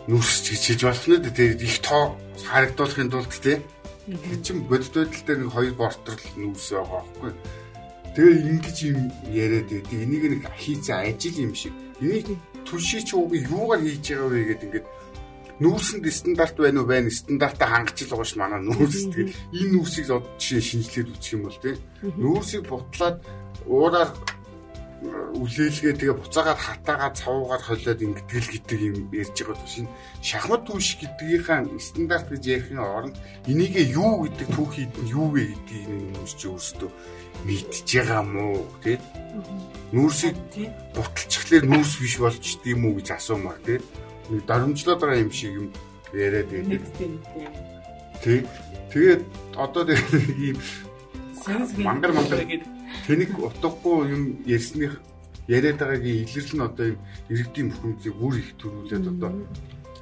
нүрс 0.09 0.49
гэж 0.49 0.63
хэлж 0.65 0.83
болох 0.89 1.07
нь 1.13 1.27
тэгээд 1.29 1.61
их 1.61 1.77
тоо 1.85 2.17
харагдуулахын 2.49 3.13
тулд 3.13 3.35
тий. 3.37 3.61
Тэр 4.09 4.41
чинь 4.41 4.65
бодит 4.65 4.95
байдал 4.97 5.25
дээр 5.29 5.39
нэг 5.45 5.51
хоёр 5.53 5.75
бортрол 5.77 6.25
нүрс 6.41 6.69
байгаа 6.73 7.05
байхгүй. 7.05 7.33
Тэгээ 8.17 8.49
ингэж 8.49 8.77
юм 8.89 9.01
яриад 9.29 9.69
байдаг. 9.69 9.93
Энийг 9.93 10.25
нэг 10.25 10.43
хийцэн 10.57 11.05
ажил 11.05 11.37
юм 11.37 11.53
шиг. 11.53 11.75
Энийг 12.01 12.27
түшиж 12.65 13.13
ууг 13.13 13.37
юугаар 13.37 13.85
хийж 13.85 14.17
байгаа 14.17 14.33
вэ 14.33 14.41
гэдэг 14.57 14.67
ингээд 14.67 14.87
нүүрсэнд 15.61 16.07
стандарт 16.13 16.57
байна 16.57 16.81
уу 16.81 16.89
байна 16.89 17.09
стандартаа 17.09 17.69
хангаж 17.69 17.99
л 18.05 18.13
байгаа 18.13 18.29
ш 18.29 18.35
манай 18.37 18.61
нүүрс 18.61 19.09
тэгээд 19.09 19.33
энэ 19.57 19.73
нүүрсийг 19.73 20.07
жишээ 20.37 20.61
шинжилээд 20.69 21.13
үчих 21.17 21.33
юм 21.33 21.43
бол 21.49 21.61
тийм 21.65 21.77
нүүрсийг 22.21 22.65
бутлаад 22.69 23.17
уураар 23.65 24.11
үлээлгээ 25.05 25.95
тэгээ 26.01 26.17
буцаагаад 26.17 26.57
хатаагаа 26.57 27.13
цавуугаар 27.13 27.63
холиод 27.69 28.01
ингэтгэл 28.01 28.49
гэдэг 28.49 28.81
юм 28.81 28.97
ярьж 29.13 29.37
байгаа 29.37 29.61
түш 29.61 29.75
энэ 29.85 29.93
шахмат 30.25 30.63
түүш 30.65 30.89
гэдгийнхаа 31.05 31.61
стандарт 31.77 32.27
гэж 32.33 32.45
ярихын 32.49 32.81
оронд 32.81 33.17
энийг 33.45 33.77
юу 33.93 34.25
гэдэг 34.25 34.49
түүхийд 34.57 34.95
нь 35.05 35.13
юу 35.13 35.29
вэ 35.37 35.53
гэдгийг 35.53 35.85
хүмүүс 36.17 36.33
чи 36.41 36.47
өөрсдөө 36.49 36.91
мэдж 37.45 37.89
байгаа 37.93 38.23
мó 38.25 38.57
тий 38.81 38.97
Нүүрсийг 39.93 40.37
буталчихлаар 40.97 41.65
нүүрс 41.69 41.93
биш 42.01 42.17
болж 42.19 42.47
тийм 42.65 42.89
үү 42.89 42.99
гэж 42.99 43.09
асуумаар 43.21 43.61
нэг 43.63 44.43
дарамжлаад 44.49 44.99
байгаа 44.99 45.23
юм 45.23 45.31
шиг 45.31 45.53
юм 45.55 45.69
яриад 46.11 46.51
байдаг. 46.51 46.83
Тий. 48.25 48.41
Тэгээд 48.91 49.23
одоо 49.55 49.85
ийм 50.41 50.59
мангар 51.85 52.13
мангар 52.17 52.43
тэнийг 53.05 53.33
утгагүй 53.37 53.99
юм 54.17 54.23
ярьсных 54.49 55.01
яриад 55.47 55.79
байгаагийн 55.79 56.25
илэрлэл 56.25 56.57
нь 56.57 56.67
одоо 56.69 56.87
юм 56.95 56.99
иргэдийн 57.31 57.69
бүхэмдийг 57.71 58.15
бүр 58.17 58.35
их 58.41 58.51
төрүүлээд 58.59 59.07
одоо 59.13 59.31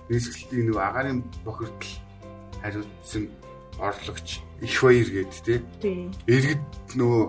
нийсгэлтийн 0.08 0.66
нэг 0.68 0.76
агаарын 0.78 1.20
бохирдол 1.44 1.92
хариуцсан 2.62 3.24
орлогч 3.78 4.28
их 4.60 4.76
баяр 4.82 5.08
гэдэг 5.10 5.62
тий. 5.82 6.08
Иргэд 6.26 6.64
нөгөө 6.96 7.24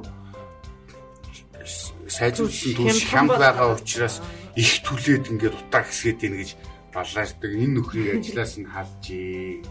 сайжруулсан 2.07 2.73
түлш 2.77 3.01
хям 3.09 3.27
байгаа 3.27 3.75
учраас 3.75 4.21
их 4.55 4.71
түлээд 4.85 5.31
ингээд 5.31 5.55
утаа 5.59 5.83
хэсгээд 5.83 6.23
ийн 6.23 6.35
гэж 6.39 6.49
балаашдаг 6.93 7.51
энэ 7.51 7.75
нөхрийг 7.75 8.21
ажлаас 8.21 8.55
нь 8.61 8.69
халжээ. 8.69 9.65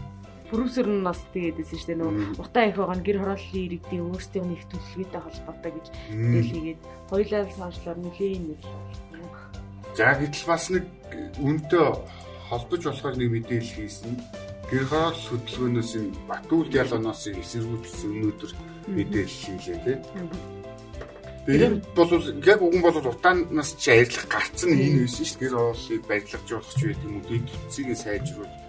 Бүрүүсэр 0.45 0.87
нь 0.87 1.01
бас 1.01 1.25
тэгээдсэн 1.33 1.79
шүү 1.81 1.89
дээ 1.89 1.99
нөгөө 2.05 2.37
утаа 2.37 2.69
их 2.69 2.77
байгаа 2.77 2.97
нь 3.01 3.05
гэр 3.05 3.17
хорооллын 3.17 3.65
иргэдийн 3.65 4.05
өөрсдийн 4.13 4.53
их 4.53 4.63
төлөвлөгөөтэй 4.69 5.21
холбоотой 5.25 5.71
гэж 5.73 5.87
хэлээгээд 6.13 6.81
хоёлаа 7.09 7.43
цаашлаар 7.49 7.97
нэлийн 7.97 8.43
нэг 8.53 8.59
болсон. 8.61 9.05
За 9.97 10.13
гэтэл 10.13 10.45
бас 10.45 10.63
нэг 10.69 10.85
үнтэй 11.41 11.87
холбож 12.45 12.81
болохоор 12.85 13.15
нэг 13.17 13.29
мэдээлэл 13.33 13.73
хийсэн. 13.73 14.13
Гэр 14.69 14.85
хороол 14.85 15.21
хөдөлгөөнөөс 15.33 15.91
энэ 15.97 16.17
Батүл 16.29 16.69
ялгааноос 16.69 17.23
эсэргүүцсэн 17.25 18.09
өнөөдөр 18.13 18.51
мэдээлэл 18.93 19.41
хийлээ 19.41 19.77
тийм. 19.81 20.01
Тэр 21.45 21.81
бол 21.97 22.09
яг 22.45 22.59
уган 22.61 22.81
бол 22.81 22.97
утаанаас 23.01 23.77
чи 23.81 23.93
арилах 23.93 24.25
гарцсан 24.29 24.73
энэ 24.73 25.05
байсан 25.05 25.25
шүү 25.25 25.37
дээ. 25.37 25.49
Гэр 25.49 25.55
оолыг 25.57 26.03
барилгажуулах 26.09 26.73
ч 26.73 26.81
байт 26.85 27.01
юм 27.05 27.13
уу. 27.17 27.25
Дэд 27.29 27.45
төцгийг 27.49 27.89
сайжруулах 27.97 28.64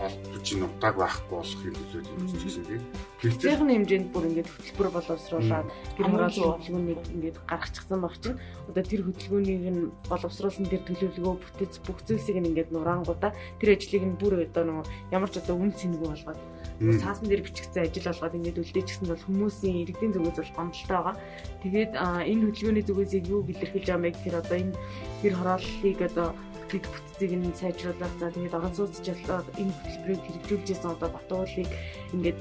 болдож 0.00 0.46
ин 0.52 0.62
утааг 0.66 0.96
байхгүй 1.00 1.36
болохын 1.36 1.74
төлөө 1.76 2.02
юм 2.06 2.26
гэсэн 2.28 2.64
тийм. 2.68 2.82
Техникийн 3.20 3.82
хэмжээнд 3.82 4.08
бүр 4.12 4.24
ингээд 4.28 4.48
хөтөлбөр 4.52 4.88
боловсруулаад 4.96 5.66
гэр 5.96 6.06
хороолын 6.12 6.52
хөдөлгөөнийг 6.56 7.00
ингээд 7.16 7.36
гаргачихсан 7.50 8.00
баг 8.00 8.14
чинь. 8.20 8.40
Одоо 8.68 8.84
тэр 8.84 9.02
хөдөлгөөнийг 9.06 9.64
нь 9.72 9.82
боловсруулсан 10.10 10.66
тэр 10.68 10.82
төлөвлөгөө 10.86 11.34
бүтээц 11.40 11.74
бүх 11.86 11.98
зүйлсийг 12.06 12.36
ингээд 12.40 12.70
нурангуудаа 12.72 13.32
тэр 13.60 13.68
ажлыг 13.74 14.04
нь 14.04 14.18
бүр 14.20 14.44
одоо 14.44 14.64
нөгөө 14.68 14.86
ямар 15.16 15.30
ч 15.32 15.40
одоо 15.40 15.56
үн 15.56 15.72
цэнэгүй 15.72 16.08
болгоод 16.12 16.40
цаасан 16.76 17.28
дээр 17.28 17.40
бичигдсэн 17.40 17.88
ажил 17.88 18.04
болгоод 18.12 18.36
ингээд 18.36 18.60
үлдээчихсэн 18.60 19.08
бол 19.08 19.24
хүмүүсийн 19.24 19.80
иргэдийн 19.80 20.12
зүгээс 20.12 20.36
бол 20.36 20.56
гомдолтой 20.56 20.92
байгаа. 20.92 21.16
Тэгээд 21.64 21.92
энэ 21.96 22.44
хөдөлгөөний 22.52 22.84
зүгээс 22.84 23.12
юу 23.32 23.40
илэрхийлж 23.48 23.88
байгаа 23.88 23.96
юм 23.96 24.04
бэ 24.04 24.12
гэхээр 24.12 24.40
одоо 24.44 24.56
энэ 24.60 24.76
гэр 25.24 25.34
хорооллыг 25.40 26.00
одоо 26.04 26.28
дэг 26.70 26.84
бүтцийг 26.86 27.32
нь 27.36 27.54
сайжруулах 27.54 28.14
за 28.20 28.30
тэгээд 28.34 28.56
орон 28.58 28.74
сууц 28.74 28.94
жолоод 29.06 29.46
энэ 29.60 29.72
хөтөлбөрийг 29.72 30.22
хэрэгжүүлжсэн 30.24 30.90
одоо 30.94 31.10
Батуулыг 31.14 31.70
ингээд 32.14 32.38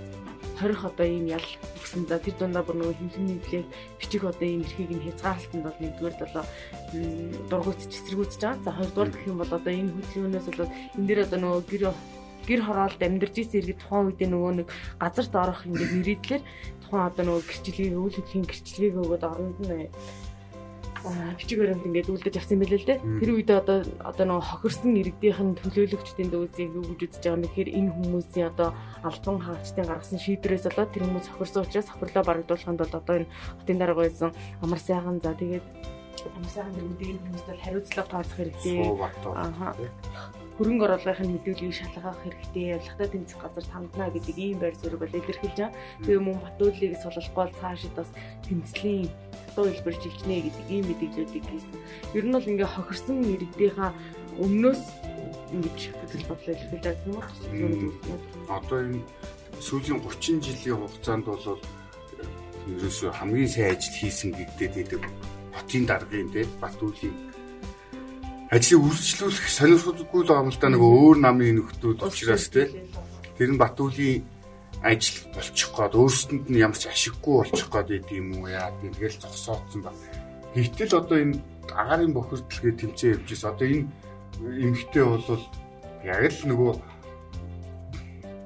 20 0.60 0.88
одоо 0.88 1.06
ийм 1.06 1.26
ял 1.28 1.48
өгсөн. 1.76 2.08
За 2.08 2.20
тэр 2.20 2.36
дундаа 2.40 2.64
бүр 2.64 2.80
нөгөө 2.80 2.96
хэмжээний 2.96 3.38
нэлээд 3.44 3.68
бичих 4.00 4.24
одоо 4.24 4.48
ийм 4.48 4.64
эрхийг 4.64 4.92
нь 4.92 5.04
хязгаарлалтанд 5.04 5.66
бол 5.68 5.80
нэгдүгээр 5.84 6.16
долоо 6.16 6.46
дургуутч 7.52 7.92
эсэргүүцэж 7.92 8.42
байгаа. 8.42 8.64
За 8.64 8.72
хоёрдугаар 8.72 9.12
гэх 9.12 9.28
юм 9.28 9.38
бол 9.44 9.52
одоо 9.52 9.74
энэ 9.76 9.92
хөдөлгөөнөөс 9.92 10.48
болоод 10.48 10.72
энэ 10.96 11.08
дээр 11.08 11.26
одоо 11.28 11.40
нөгөө 11.44 11.64
гэр 11.68 11.84
гэр 12.46 12.62
хороолд 12.62 13.02
амьдарч 13.02 13.36
исэн 13.42 13.58
иргэд 13.60 13.80
тухайн 13.82 14.06
үед 14.06 14.22
нөгөө 14.22 14.54
нэг 14.54 14.68
газарт 15.02 15.34
орох 15.34 15.66
ингээд 15.66 15.94
нэрийдлэр 15.98 16.44
тухайн 16.86 17.08
одоо 17.10 17.24
нөгөө 17.26 17.44
гэрчлэгийг 17.50 17.96
үйл 17.98 18.16
хөдлөлийн 18.16 18.46
гэрчлэгийг 18.46 18.96
өгөөд 19.02 19.24
оронд 19.26 19.58
нь 19.66 19.90
бичиг 21.38 21.60
баримт 21.60 21.86
ингээд 21.86 22.10
үлдэж 22.12 22.36
авсан 22.38 22.60
байлээ 22.60 22.80
л 22.82 22.90
дээ. 22.90 23.00
Тэр 23.22 23.32
үед 23.36 23.50
одоо 23.52 23.78
одоо 24.02 24.26
нөгөө 24.26 24.46
хохирсон 24.50 24.98
иргэдийнхэн 24.98 25.50
төлөөлөгчдийн 25.62 26.30
дүүсийг 26.32 26.72
юу 26.74 26.86
гэж 26.96 27.02
үзэж 27.06 27.24
байгаа 27.24 27.38
юм. 27.38 27.46
Гэхээр 27.46 27.70
энэ 27.76 27.94
хүмүүсийн 27.96 28.50
одоо 28.50 28.70
албан 29.06 29.38
хаагчдын 29.42 29.90
гаргасан 29.90 30.20
шийдвэрээс 30.20 30.66
болоод 30.70 30.92
тэр 30.94 31.04
хүмүүс 31.06 31.28
хохирсон 31.30 31.64
учраас 31.66 31.90
хохирлоо 31.92 32.24
барагдуулаханд 32.26 32.80
бол 32.82 33.00
одоо 33.00 33.16
энэ 33.20 33.32
хотын 33.60 33.78
дарга 33.80 34.02
байсан 34.02 34.30
амар 34.62 34.82
сайхан. 34.82 35.18
За 35.22 35.34
тэгээд 35.34 35.66
амар 36.26 36.52
сайхан 36.54 36.74
дэргүүдийн 36.74 37.20
хүмүүст 37.22 37.48
бол 37.50 37.64
хариуцлага 37.64 38.10
тооцох 38.10 38.38
хэрэгтэй. 38.40 38.78
Аа 39.36 39.74
хөрөнгө 40.56 40.86
оруулалтын 40.88 41.32
хөдөлгөөнийг 41.36 41.76
шалгах 41.76 42.20
хэрэгтэй, 42.24 42.80
ялгтай 42.80 43.08
тэмцэх 43.12 43.40
газар 43.44 43.66
тандна 43.68 44.08
гэдэг 44.08 44.38
ийм 44.40 44.58
байр 44.64 44.76
суурь 44.80 44.96
бол 44.96 45.12
илэрхийлж 45.12 45.58
байгаа. 45.60 45.76
Тэгээ 46.08 46.22
мөн 46.24 46.40
Батуулыг 46.40 46.94
суллахгүй 47.04 47.36
бол 47.36 47.60
цаашид 47.60 47.94
бас 47.96 48.10
тэмцлийн 48.48 49.12
дуу 49.56 49.68
хэлбэр 49.68 49.96
жилжнэ 50.00 50.36
гэдэг 50.48 50.66
ийм 50.72 50.84
мэдээллүүдийг 50.88 51.46
хийсэн. 51.52 51.80
Ер 52.16 52.26
нь 52.28 52.36
бол 52.36 52.52
ингээ 52.52 52.70
хохирсон 52.72 53.18
иргэдийнхаа 53.36 53.92
өмнөөс 54.40 54.84
ингэж 55.56 55.80
хөдөл 55.92 56.28
бодлоо 56.32 56.54
илэрхийлж 56.56 56.84
байгаа 56.88 57.04
юм 57.04 57.92
уу? 57.92 58.20
Одоо 58.48 58.80
энэ 58.80 59.04
сүүлийн 59.60 60.00
30 60.00 60.40
жилийн 60.40 60.80
хугацаанд 60.80 61.26
бол 61.28 61.60
ерөөсөө 62.66 63.12
хамгийн 63.12 63.52
сайн 63.52 63.76
ажил 63.76 63.96
хийсэн 64.00 64.30
гэдэгт 64.34 64.76
байдаг 64.76 65.04
хотын 65.56 65.84
даргын 65.86 66.30
те 66.34 66.42
Батуулийн 66.62 67.35
ажлыг 68.54 68.82
үргэлжлүүлэх 68.86 69.48
сонирхолгүй 69.50 70.22
л 70.22 70.30
байгаа 70.30 70.46
юм 70.46 70.52
л 70.54 70.62
да 70.62 70.70
нэг 70.70 70.82
өөр 70.86 71.18
намын 71.18 71.56
нөхдүүд 71.58 72.00
учраас 72.06 72.46
те 72.54 72.70
тэр 73.38 73.50
нь 73.54 73.62
Батуулийн 73.62 74.22
ажил 74.86 75.18
болчих 75.34 75.70
гээд 75.74 75.94
өөрсдөнд 75.98 76.46
нь 76.54 76.62
ямар 76.62 76.78
ч 76.78 76.86
ашиггүй 76.86 77.36
болчих 77.42 77.70
гээд 77.74 77.90
байд 77.90 78.08
юм 78.14 78.28
уу 78.38 78.48
яа 78.54 78.70
тэгэл 78.82 79.18
зогсооцсон 79.18 79.82
ба. 79.82 79.92
Гэтэл 80.54 80.94
одоо 80.94 81.18
энэ 81.18 81.42
агарын 81.74 82.14
бохирдлгээ 82.14 82.74
тэмцээн 82.78 83.14
явж 83.18 83.30
байгаа. 83.34 83.52
Одоо 83.58 83.68
энэ 83.68 83.86
эмгтэй 84.62 85.04
бол 85.04 85.26
яг 86.06 86.22
л 86.30 86.42
нөгөө 86.46 86.72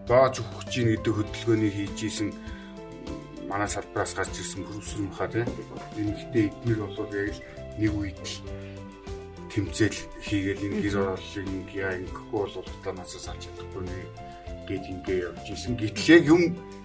доож 0.08 0.36
өгч 0.40 0.72
ийн 0.80 0.90
гэдэг 0.96 1.14
хөдөлгөөнийг 1.14 1.76
хийж 1.76 2.00
исэн 2.08 2.30
манай 3.52 3.68
салбараас 3.68 4.16
гарч 4.16 4.34
ирсэн 4.40 4.64
профессор 4.64 5.02
мха 5.06 5.28
тийм 5.28 5.46
эмгтэй 6.00 6.48
эднэр 6.48 6.80
бол 6.88 7.12
яг 7.12 7.36
л 7.36 7.42
нэг 7.78 7.94
үед 8.00 8.18
л 9.50 9.54
тэмцээл 9.54 10.00
хийгээл 10.22 10.66
энэ 10.70 10.82
гэр 10.86 10.98
ороллыг 11.18 11.48
ингээ 11.50 12.06
ингэхгүй 12.06 12.38
бол 12.38 12.56
утаанаас 12.62 13.18
салж 13.18 13.42
чадахгүй 13.50 13.82
нэ 13.82 13.98
гэд 14.70 14.86
ингээ 14.86 15.20
явж 15.26 15.46
исэн. 15.50 15.74
Гэтэл 15.74 16.14
яг 16.14 16.24
юм 16.30 16.44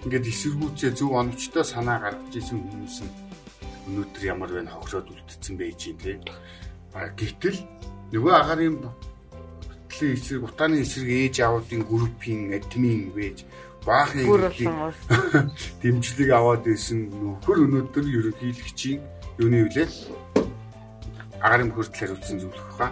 ингээд 0.09 0.25
эсэргүүцээ 0.33 0.91
зөв 0.97 1.13
оновчтой 1.13 1.65
санаа 1.65 2.01
гаргаж 2.01 2.33
исэн 2.33 2.65
хүмүүс 2.65 2.97
нь 3.05 3.13
өнөөдөр 3.93 4.25
ямар 4.25 4.51
байна 4.57 4.73
хохироод 4.73 5.13
үлдсэн 5.13 5.55
байж 5.61 5.81
юм 5.93 5.99
те. 6.01 6.17
А 6.97 7.13
гэтэл 7.13 7.61
нөгөө 8.17 8.33
агарын 8.33 8.81
бүтгэлийн 8.81 10.17
эсрэг 10.17 10.43
утааны 10.49 10.81
эсрэг 10.81 11.09
ээж 11.13 11.37
аавуудын 11.45 11.85
группийн 11.85 12.57
админ 12.57 13.13
байж 13.13 13.45
баахан 13.85 14.25
дэмжлэг 15.85 16.31
аваад 16.33 16.65
исэн 16.65 17.13
нөхөр 17.13 17.69
өнөөдөр 17.69 18.05
ерөнхийлөгчийн 18.09 19.01
юуны 19.37 19.69
үлээ 19.69 20.34
агарын 21.41 21.71
хүртэл 21.73 21.99
хариуцсан 22.15 22.39
зөвлөх 22.39 22.69
хаа 22.79 22.91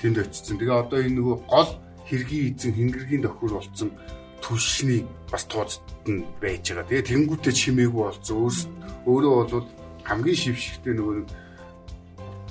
тэнд 0.00 0.18
очсон. 0.20 0.56
Тэгээ 0.58 0.80
одоо 0.80 0.98
энэ 1.00 1.16
нөгөө 1.20 1.36
гол 1.46 1.70
хэргийн 2.08 2.56
эзэн 2.56 2.72
хингэргийн 2.76 3.24
тохир 3.24 3.52
болсон 3.54 3.90
түлшний 4.40 5.04
бас 5.30 5.44
тооцд 5.44 5.84
нь 6.08 6.24
байж 6.40 6.72
байгаа. 6.72 6.88
Тэгээ 6.88 7.08
тэнгуүтэ 7.12 7.52
чимээгүй 7.52 8.02
болсон. 8.08 8.50
Өөрөө 9.04 9.34
бол 9.52 9.68
хамгийн 10.04 10.36
шившигтэй 10.36 10.94
нөгөө 10.96 11.24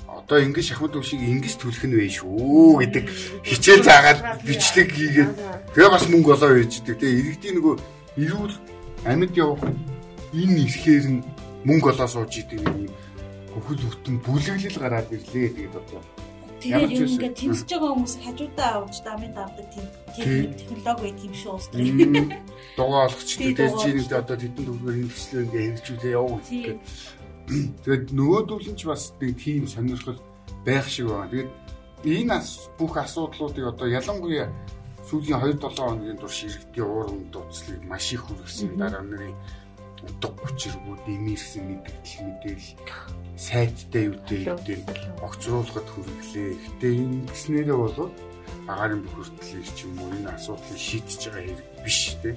одоо 0.06 0.38
ингэж 0.46 0.66
шахмат 0.70 0.94
үг 0.94 1.04
шиг 1.04 1.20
ингэж 1.22 1.54
түлэх 1.58 1.84
нь 1.86 1.96
вэ 1.98 2.06
шүү 2.06 2.78
гэдэг 2.82 3.04
хичээл 3.42 3.82
заагаад 3.82 4.20
бичлэг 4.46 4.88
хийгээд 4.94 5.30
тэгээ 5.74 5.90
бас 5.90 6.06
мөнгө 6.06 6.34
олоо 6.38 6.50
үйждэг. 6.54 6.98
Тэгээ 6.98 7.18
иргэдийн 7.18 7.56
нөгөө 7.58 7.74
эрүүл 8.22 8.56
амьд 9.10 9.34
явах 9.34 9.62
энэ 10.34 10.60
ирэхээр 10.66 11.06
нь 11.10 11.20
мөнгө 11.66 11.90
олоо 11.94 12.08
сууж 12.08 12.32
идэг 12.38 12.62
юм 12.62 12.90
хөхөл 13.54 13.82
хөтөн 13.86 14.16
бүлэглэл 14.24 14.78
гараад 14.80 15.08
ирлээ 15.14 15.48
тэгээд 15.54 15.74
одоо 15.80 16.02
Тэгээд 16.60 16.92
ингээд 16.92 17.36
тэмцэж 17.40 17.68
байгаа 17.72 17.92
хүмүүс 17.96 18.14
хажуудаа 18.20 18.70
авч 18.84 18.96
дамын 19.00 19.32
давдаг 19.32 19.66
тийм 20.12 20.52
технологи 20.60 21.08
байт 21.08 21.20
юм 21.24 21.34
шүү 21.40 21.52
уустрыг. 21.56 21.88
Дугаа 22.76 23.08
олгочтой 23.08 23.52
дэж 23.56 23.72
чиний 23.80 24.04
одоо 24.04 24.36
тэдэн 24.36 24.64
төгрөөр 24.68 24.96
энэ 25.00 25.08
төслөө 25.08 25.40
ингээд 25.40 25.64
хэрэгжүүлээ 25.64 26.12
яв 26.20 26.28
гэх. 26.44 26.76
Тэгээд 27.80 28.06
нөгөөдөл 28.12 28.68
нь 28.68 28.76
ч 28.76 28.82
бас 28.84 29.02
нэг 29.16 29.32
тийм 29.40 29.64
сонирхол 29.64 30.20
байх 30.68 30.84
шиг 30.84 31.08
байна. 31.08 31.32
Тэгээд 31.32 31.50
энэ 32.04 32.36
бүх 32.76 32.92
асуудлуудыг 33.00 33.64
одоо 33.72 33.88
ялангуяа 33.88 34.52
сүүлийн 35.08 35.40
2 35.40 35.64
7 35.64 35.80
хоногийн 35.80 36.20
турш 36.20 36.44
иргэдийн 36.44 36.86
уурам 36.86 37.20
дууцлыг 37.32 37.80
маш 37.88 38.12
их 38.12 38.22
хүргэсэн 38.28 38.76
дараа 38.76 39.02
нарын 39.02 39.34
утга 40.06 40.28
учиргүй 40.46 40.96
дэмэрсэн 41.06 41.64
мэдээлэл 41.68 42.24
мэдээлэл 42.26 42.70
сайттай 43.36 44.02
юу 44.12 44.16
гэдэг 44.26 44.84
огцруулахад 45.24 45.88
хүргэлээ. 45.88 46.50
Гэтэ 46.56 46.88
энэ 46.92 47.24
гэснээрээ 47.28 47.78
бол 47.78 48.12
агарын 48.68 49.02
бохирдлын 49.04 49.64
ч 49.64 49.78
юм 49.84 49.96
уу 50.00 50.12
энэ 50.12 50.30
асуудлыг 50.36 50.78
шийдэж 50.78 51.20
байгаа 51.28 51.42
хэрэг 51.48 51.68
биш 51.84 52.00
те. 52.22 52.36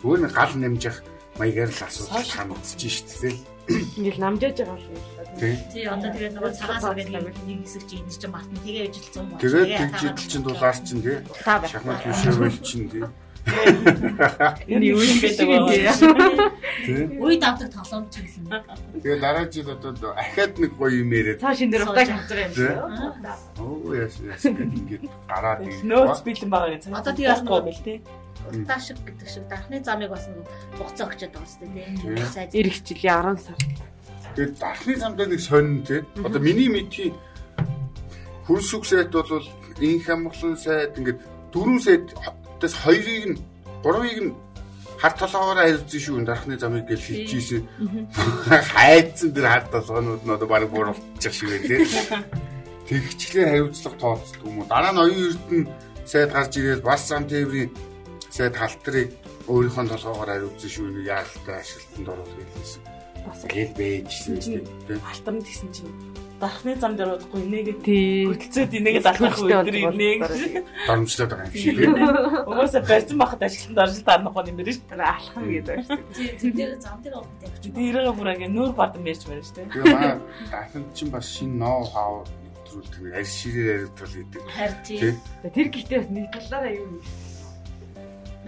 Зүгээр 0.00 0.20
нэг 0.22 0.32
гал 0.36 0.54
намжих 0.56 0.96
маягаар 1.38 1.70
л 1.70 1.82
асуудал 1.86 2.24
хандж 2.24 2.82
шít 2.82 3.08
те. 3.20 3.30
Ингээл 3.68 4.20
намжааж 4.20 4.56
байгаа 4.58 4.80
юм. 4.80 4.96
Тий, 5.38 5.84
одоо 5.86 6.10
тэгээд 6.10 6.34
нөгөө 6.34 6.52
цагаас 6.56 6.84
аваад 6.84 7.08
нэг 7.08 7.60
хэсэг 7.62 7.84
чи 7.86 7.94
энэ 8.00 8.10
чинь 8.10 8.32
батна 8.32 8.58
тэгээ 8.64 8.88
ижилсэн 8.90 9.24
байна. 9.28 9.42
Тэгээд 9.44 9.70
тэгжидэл 9.78 10.30
чинь 10.32 10.44
дулаар 10.44 10.78
чинь 10.82 11.02
тий. 11.04 11.18
Шахмат 11.44 12.00
бишээ 12.02 12.50
чинь 12.64 12.88
тий. 12.90 13.04
Энэ 14.68 14.84
юу 14.92 15.00
юм 15.02 15.18
бэ 15.20 15.28
гэдэг 15.32 16.48
Үе 17.22 17.36
давдаг 17.36 17.68
тоглоомч 17.72 18.14
юм. 18.20 18.48
Тэгээ 19.02 19.20
дараа 19.20 19.46
жил 19.50 19.68
одоо 19.72 20.12
ахаад 20.16 20.52
нэг 20.58 20.72
гоё 20.76 21.02
юм 21.04 21.10
яриад. 21.12 21.40
Цааш 21.40 21.60
энэ 21.64 21.72
дэр 21.72 21.82
удааг 21.88 22.08
хавж 22.08 22.28
байгаа 22.28 22.48
юм 22.48 22.54
шиг. 22.54 22.72
Оо 23.60 23.94
яс 23.94 24.14
яс 24.20 24.44
ингэж 24.44 25.02
гараад 25.28 25.60
ингэ. 25.64 25.84
Нөөц 25.84 26.20
бэлэн 26.24 26.50
байгаа 26.50 26.70
гэж. 26.76 26.82
Одоо 26.92 27.12
бас 27.12 27.42
гоё 27.44 27.62
бэл 27.64 27.82
тээ. 27.84 27.98
Таашиг 28.64 28.98
гэдэг 29.04 29.28
шиг 29.28 29.44
дахны 29.48 29.76
замыг 29.84 30.10
бас 30.12 30.24
хугацаа 30.78 31.06
өгчөөд 31.08 31.32
байгаа 31.36 31.52
сте 31.52 31.66
тий. 31.68 32.60
Ирэх 32.60 32.76
жилийн 32.84 33.36
10 33.36 33.44
сар. 33.44 33.58
Тэгээд 34.36 34.54
дахны 34.56 34.94
замдаа 34.96 35.26
нэг 35.28 35.40
сонин 35.40 35.84
тий. 35.84 36.00
Одоо 36.24 36.40
миний 36.40 36.68
мэдхий 36.72 37.12
хөрсүг 38.48 38.84
сайт 38.88 39.12
бол 39.12 39.44
инх 39.80 40.08
амглан 40.08 40.56
сайт 40.56 40.96
ингээд 40.96 41.20
дөрвөн 41.52 41.80
сайт 41.84 42.06
Тэс 42.60 42.74
хоёрыг 42.74 43.24
нь 43.30 43.38
гурвыг 43.82 44.18
нь 44.22 44.34
хар 44.98 45.14
толгоороо 45.14 45.62
хариуцсан 45.62 46.00
шүү 46.02 46.26
дарахны 46.26 46.58
замыг 46.58 46.90
гэл 46.90 47.06
хэлчихсэн. 47.06 47.62
Хайцсан 48.74 49.30
тэр 49.30 49.46
хар 49.46 49.64
толгоонууд 49.70 50.22
нь 50.26 50.34
одоо 50.34 50.48
баг 50.50 50.66
бууралчих 50.66 51.34
шиг 51.34 51.48
байлээ. 51.54 51.86
Тэгчлээ 52.88 53.46
хариуцлага 53.46 53.96
тооцдог 54.02 54.42
юм 54.42 54.58
уу? 54.58 54.66
Дараа 54.66 54.92
нь 54.92 55.02
оюун 55.04 55.30
эрдэнэ 55.30 55.70
сайд 56.02 56.30
гарч 56.34 56.52
ирээд 56.58 56.82
бас 56.82 57.06
зам 57.06 57.30
тээврийн 57.30 57.70
сайд 58.26 58.54
халтрыг 58.58 59.14
өөрийнхөө 59.46 59.86
толгоогоор 59.92 60.30
хариуцсан 60.34 60.70
шүү 60.72 60.86
нэг 60.90 61.06
яаралтай 61.06 61.56
ашиглалтанд 61.62 62.08
оруулах 62.10 62.50
гэсэн. 62.58 62.82
Бас 63.22 63.40
гэл 63.46 63.72
бэжсэн 63.78 64.36
тийм. 64.42 64.64
Халтарн 65.04 65.40
гэсэн 65.46 65.70
чинь 65.70 65.94
дарахны 66.38 66.74
зам 66.78 66.94
дээр 66.94 67.18
удахгүй 67.18 67.42
инээгээ 67.42 67.76
хөдөлцөөд 68.30 68.72
инээгээ 68.78 69.02
залгах 69.02 69.38
өдөр 69.42 69.76
инээг 69.90 70.20
дарамжлаад 70.86 71.30
байгаа 71.34 71.50
юм 71.50 71.54
шиг 71.58 71.76
тийм. 71.78 71.92
Угаасаа 72.46 72.82
барьсан 72.86 73.18
байхад 73.18 73.42
ажилтнанд 73.42 73.82
орж 73.82 73.96
дарнах 74.06 74.34
юм 74.38 74.56
байна 74.58 74.72
шүү 74.72 74.86
дээ. 74.86 75.02
Алхам 75.02 75.44
гэдэг 75.50 75.66
байна 75.66 75.84
шүү 75.88 75.98
дээ. 75.98 76.38
Тийм 76.38 76.52
дээр 76.54 76.72
зам 76.78 76.98
дээр 77.02 77.14
удаа 77.18 77.38
тавьчих. 77.42 77.74
Тэрийг 77.74 78.14
бүр 78.14 78.30
ингээ 78.38 78.50
нүүр 78.54 78.72
бадан 78.78 79.02
мэрж 79.02 79.22
байна 79.26 79.42
шүү 79.42 79.56
дээ. 79.58 79.66
Тэгээ 79.74 79.94
маа 79.98 80.14
дахинд 80.46 80.88
чинь 80.94 81.10
бас 81.10 81.26
шинэ 81.26 81.58
ноу 81.58 81.82
хав 81.90 82.14
нэвтрүүлдэг 82.22 83.00
нэг 83.02 83.14
арь 83.18 83.26
ширээ 83.26 83.66
яриутрал 83.74 84.14
гэдэг. 84.14 84.42
Тийм. 84.86 85.14
Тэр 85.42 85.68
гэхдээ 85.74 85.98
бас 85.98 86.10
нэг 86.14 86.26
талаараа 86.30 86.72
юу 86.72 86.86
юм 86.86 87.02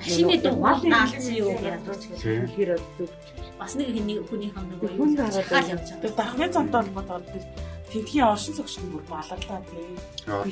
машины 0.01 0.37
дугаар 0.41 0.81
наалцсан 0.85 1.35
юу 1.35 1.53
гэж 1.59 2.13
хэлэхээр 2.23 2.73
зөв 2.97 3.11
бас 3.59 3.75
нэг 3.77 3.93
хүний 4.29 4.51
хам 4.55 4.65
нэг 4.71 4.81
хүн 4.81 5.13
гараад 5.19 5.69
явж 5.69 5.89
байгаа. 5.91 6.01
Тэр 6.01 6.13
дахны 6.17 6.47
замтай 6.49 6.81
холбоотой 6.81 7.21
тэр 7.29 7.45
Тэнхийн 7.91 8.27
оршин 8.31 8.55
суугч 8.55 8.75
нь 8.79 8.91
бүр 8.95 9.05
баларлаа 9.11 9.61
тийм. 9.71 9.95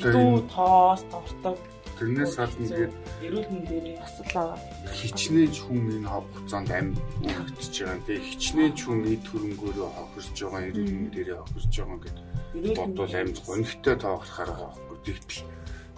Дүү 0.03 0.47
тоос 0.51 1.01
тортог 1.11 1.59
тэрнээс 1.99 2.35
гадна 2.39 2.63
тэгээд 2.63 2.93
эрүүл 3.27 3.49
мэндийн 3.51 3.99
асуудал 3.99 4.55
хичнээн 4.87 5.51
ч 5.51 5.57
хүн 5.67 5.99
энэ 5.99 6.07
хугацаанд 6.07 6.71
амь 6.71 6.95
өгөгдөж 7.27 7.75
байгаа. 7.75 8.07
Тэгээд 8.07 8.27
хичнээн 8.31 8.73
ч 8.75 8.79
хүн 8.87 8.99
эд 9.03 9.25
хөрөнгөөрөө 9.27 9.89
хохирж 9.99 10.37
байгаа, 10.39 10.61
эрүүл 10.71 10.95
мэндээрээ 10.95 11.37
хохирж 11.43 11.73
байгаа 11.75 11.99
гэдэг 11.99 12.75
бодвол 12.79 13.15
амь 13.19 13.33
гонхтой 13.43 13.95
тоохлохоор 13.99 14.49
байгаа 14.55 14.71
байхгүй. 14.71 14.97
Тэгтэл 15.03 15.43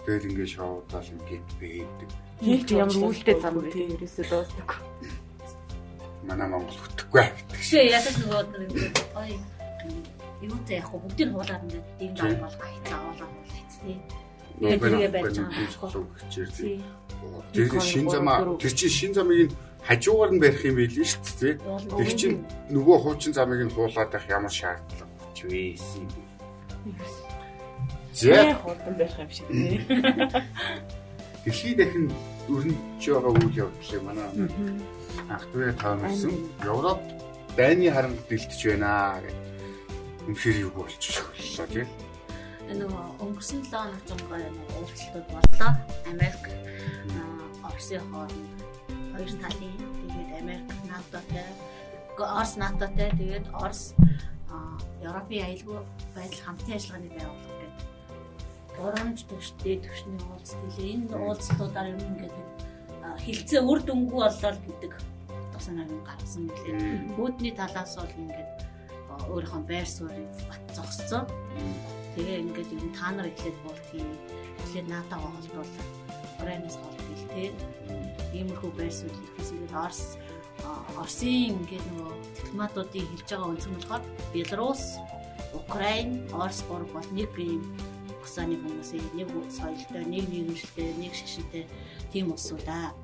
тэгэл 0.02 0.28
ингээд 0.30 0.54
шоудаал 0.58 1.12
ингээд 1.14 1.48
бэдэг. 1.62 2.10
Хийх 2.42 2.66
ямар 2.74 2.98
үүлтэй 2.98 3.36
зам 3.38 3.54
бэ 3.62 3.70
тийм 3.70 3.94
ерөөсөө 3.94 4.26
дуустдаг. 4.26 4.70
Манай 6.26 6.48
Монгол 6.50 6.78
хөтөхгүй. 6.82 7.26
Тэгшээ 7.54 7.94
ядаж 7.94 8.14
нөгөө 8.26 8.42
гоё 9.14 9.38
юутай 10.42 10.76
яг 10.82 10.90
бүгдийг 10.90 11.30
хуулаад 11.32 11.62
ингээд 11.62 11.86
дэм 11.98 12.12
зам 12.18 12.34
бол 12.42 12.56
гайцаа 12.58 12.98
аваад 12.98 13.20
хайц 13.52 13.72
тий. 13.82 13.96
Тэгээд 14.58 14.80
тэргээ 14.82 15.10
барьж 15.14 15.36
байгаа 15.38 16.50
тий. 16.58 16.82
Тэр 17.54 17.80
шин 17.80 18.06
замаа 18.10 18.38
тэр 18.58 18.72
чинь 18.74 18.96
шин 18.98 19.12
замыг 19.14 19.50
хажуугаар 19.86 20.30
нь 20.34 20.42
барих 20.42 20.62
юм 20.66 20.76
байл 20.76 20.90
шүү 20.90 21.22
дээ 21.22 21.38
тий. 21.38 21.54
Тэр 21.98 22.10
чинь 22.18 22.36
нөгөө 22.74 22.96
хуучин 23.02 23.32
замыг 23.38 23.60
нь 23.62 23.74
хуулаад 23.74 24.10
байх 24.10 24.26
ямар 24.26 24.50
шаардлага 24.50 25.06
ч 25.34 25.38
вэсэн. 25.46 26.06
Зэ 28.18 28.58
хурдан 28.58 28.94
барих 28.98 29.18
юм 29.22 29.30
шиг 29.30 29.46
тий. 29.46 29.78
Дэлхийд 31.44 31.78
дахин 31.78 32.06
өрнөж 32.50 33.02
байгаа 33.02 33.32
үйл 33.34 33.54
явдлыг 33.66 34.02
манай 34.02 34.26
анх 35.30 35.44
түрээ 35.50 35.74
таамарсан. 35.78 36.34
Европ 36.62 37.02
дайны 37.58 37.90
харант 37.90 38.22
дэлтэж 38.30 38.60
байна 38.70 39.18
гэх 39.22 39.51
үнэхээр 40.26 40.56
юу 40.66 40.70
болчих 40.76 41.18
боллоо 41.34 41.66
тийм. 41.72 41.88
Нөгөө 42.72 43.04
өнгөрсөн 43.22 43.60
7 43.66 43.74
хоног 43.74 44.02
жонгоо 44.08 44.38
уулзалтууд 44.78 45.26
боллоо. 45.34 45.72
Америк, 46.08 46.44
Оросын 47.66 48.02
хооронд 48.10 48.58
хоёр 49.12 49.30
талын 49.42 49.74
тэгээд 50.06 50.30
Америк 50.40 50.68
НАТОтой, 50.88 51.46
Орос 52.16 52.52
НАТОтой 52.56 53.10
тэгээд 53.18 53.46
Орос 53.52 53.94
Европын 55.02 55.44
аюулгүй 55.46 55.80
байдал 56.14 56.42
хамтын 56.46 56.74
ажиллагааны 56.76 57.10
байгууллага 57.18 57.54
гэдэг. 57.60 57.72
Гурамж 58.78 59.18
төвштэй 59.26 59.76
төвшний 59.82 60.20
уулзалт 60.30 60.62
хэлээ. 60.62 60.92
Энэ 60.94 61.16
уулзалтуудаар 61.18 61.88
юм 61.92 62.00
ингээд 62.00 62.36
хилцээ 63.26 63.60
үр 63.60 63.80
дүнгүй 63.82 64.20
боллоо 64.22 64.52
гэдэг 64.54 64.92
санааг 65.62 65.90
гаргасан 66.06 66.50
мөлий. 66.50 66.74
Үүдний 67.18 67.54
талаас 67.54 67.94
бол 67.96 68.14
ингээд 68.18 68.50
өөрийнхөө 69.32 69.62
байр 69.68 69.88
суурийг 69.88 70.30
бат 70.48 70.62
зогсцоо. 70.76 71.22
Тэгээ 72.14 72.42
ингээд 72.44 72.70
юм 72.72 72.92
та 72.92 73.10
нар 73.10 73.28
эхлээд 73.30 73.56
болтгийг 73.64 74.08
эхлээд 74.62 74.88
наатагаа 74.88 75.30
холбоол 75.32 75.72
Украинаас 76.36 76.76
холбоол 76.76 77.24
тий. 77.32 77.50
Иймэрхүү 78.36 78.70
байр 78.76 78.92
суурь 78.92 79.16
хийсэн 79.36 79.56
ингээд 79.62 79.76
Орос 79.76 80.02
Оросын 80.98 81.56
ингээд 81.58 81.86
нөгөө 81.90 82.12
дипломатуудын 82.38 83.08
хэлж 83.10 83.28
байгаа 83.30 83.50
үнцэн 83.50 83.72
болохоор 83.74 84.04
Беларусь, 84.34 84.88
Украин, 85.56 86.10
Орос 86.32 86.60
гурав 86.68 86.90
бол 86.94 87.08
нэг 87.16 87.30
юм 87.34 87.62
усааны 88.22 88.56
хүмүүсийн 88.62 89.08
нэг 89.18 89.28
соёлтой, 89.50 90.04
нэг 90.06 90.24
нийгэмшилтэй, 90.30 90.94
нэг 91.00 91.12
шашинтай 91.12 91.64
тийм 92.12 92.30
улсууд 92.30 92.68
аа. 92.68 92.94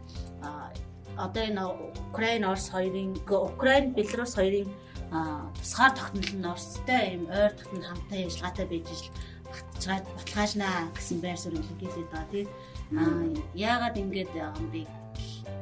Одоо 1.18 1.42
энэ 1.42 1.64
Украин, 2.12 2.44
Орос 2.46 2.70
хоёрын 2.70 3.18
Украин, 3.26 3.92
Беларусь 3.92 4.38
хоёрын 4.38 4.70
тусгаар 5.10 5.92
тогтнол 5.96 6.30
нь 6.36 6.48
Оростой 6.52 7.04
юм 7.16 7.24
ойр 7.32 7.52
тогтнол 7.56 7.88
хамтаа 7.88 8.18
ажиллагаатай 8.18 8.66
байж 8.68 8.86
ижил 8.92 9.12
баталгаажнаа 9.48 10.92
гэсэн 10.96 11.18
байр 11.24 11.38
суурь 11.40 11.56
илэрхийлээд 11.56 12.10
байгаа 12.12 12.28
тийм. 12.32 12.48
Аа 13.00 13.24
яагаад 13.56 13.96
ингэж 13.96 14.28
байгаа 14.36 14.60
юм 14.60 14.68
бэ 14.74 14.82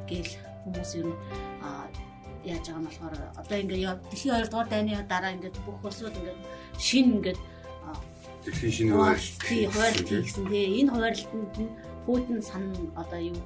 гэл 0.09 0.31
хүмүүс 0.63 0.91
ер 0.99 1.07
нь 1.07 1.17
яаж 2.43 2.65
байгаа 2.67 2.79
юм 2.79 2.87
болохоор 2.87 3.15
одоо 3.41 3.57
ингээд 3.63 3.99
дэлхийн 4.11 4.35
2 4.35 4.51
дугаар 4.51 4.69
дайны 4.71 4.91
дараа 5.07 5.31
ингээд 5.35 5.55
бүх 5.65 5.79
улсууд 5.87 6.15
ингээд 6.19 6.39
шин 6.79 7.05
ингээд 7.17 7.39
дэлхийн 8.43 8.75
шинэ 8.75 8.91
хуваарлт 9.71 10.07
хийсэн 10.07 10.45
тий 10.51 10.65
энэ 10.79 10.91
хуваарлтанд 10.91 11.55
нь 11.63 11.71
Путин 12.05 12.39
сан 12.39 12.63
одоо 12.95 13.19
юу? 13.19 13.39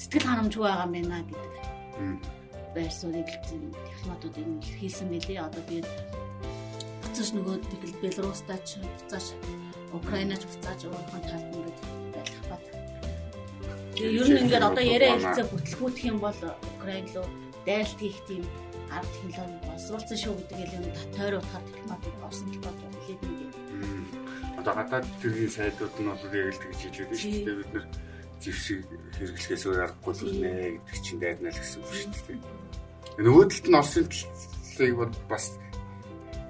Сэтгэл 0.00 0.28
ханамжгүй 0.28 0.64
байгаа 0.64 0.86
юм 0.88 0.92
байна 0.92 1.24
гэдэг 1.24 2.35
байр 2.76 2.92
суурийг 2.92 3.28
дипломатууд 3.48 4.36
юм 4.36 4.60
хийсэн 4.60 5.08
мэлээ 5.08 5.40
одоо 5.40 5.62
би 5.64 5.80
буцаж 7.00 7.28
нөгөө 7.32 7.56
Беларустай 8.04 8.60
ч 8.68 8.76
буцаж 8.84 9.32
Украинач 9.96 10.44
буцааж 10.44 10.80
өөрийнхөө 10.84 11.20
талд 11.24 11.48
ингээд 11.56 11.78
байх 12.12 12.42
бат. 12.52 12.64
Тэгээ 13.96 14.20
ер 14.20 14.28
нь 14.28 14.40
ингээд 14.44 14.68
одоо 14.68 14.84
яриа 14.84 15.16
хэлцээ 15.16 15.46
бүтлгүүтх 15.48 16.02
юм 16.04 16.18
бол 16.20 16.40
Украин 16.76 17.08
руу 17.16 17.24
дайлт 17.64 17.96
хийх 17.96 18.20
тийм 18.28 18.44
арга 18.92 19.08
технологи 19.16 19.64
боловсруулсан 19.64 20.18
шүү 20.20 20.34
гэдэг 20.36 20.76
юм 20.76 20.84
тойр 21.16 21.34
утгаар 21.40 21.64
дипломатууд 21.64 22.16
орсон 22.28 22.46
дипломатууд 22.52 22.94
хэлээд 23.08 23.22
нэг. 23.24 23.52
Одоо 24.60 24.74
гадаад 24.76 25.06
төргийн 25.24 25.52
сайдууд 25.56 25.94
нь 25.96 26.08
бол 26.12 26.36
яг 26.36 26.52
л 26.52 26.60
тэгж 26.60 26.78
хийж 26.84 26.96
байдаг 27.00 27.18
шүү 27.18 27.40
дээ 27.46 27.58
бид 27.60 27.72
нар 27.72 27.86
зэвсэг 28.44 28.80
хэрэглэхээс 29.16 29.64
өөр 29.66 29.80
аргагүй 29.80 30.14
л 30.20 30.36
нэ 30.44 30.52
гэдэг 30.84 31.00
чинь 31.02 31.20
дайрнаа 31.20 31.52
л 31.52 31.60
гэсэн 31.60 31.80
үг 31.80 31.92
шүү 31.96 32.12
дээ. 32.28 32.65
Нөгөө 33.16 33.44
талд 33.48 33.66
нь 33.68 33.78
Оросын 33.80 34.06
талыг 34.76 35.12
бас 35.28 35.56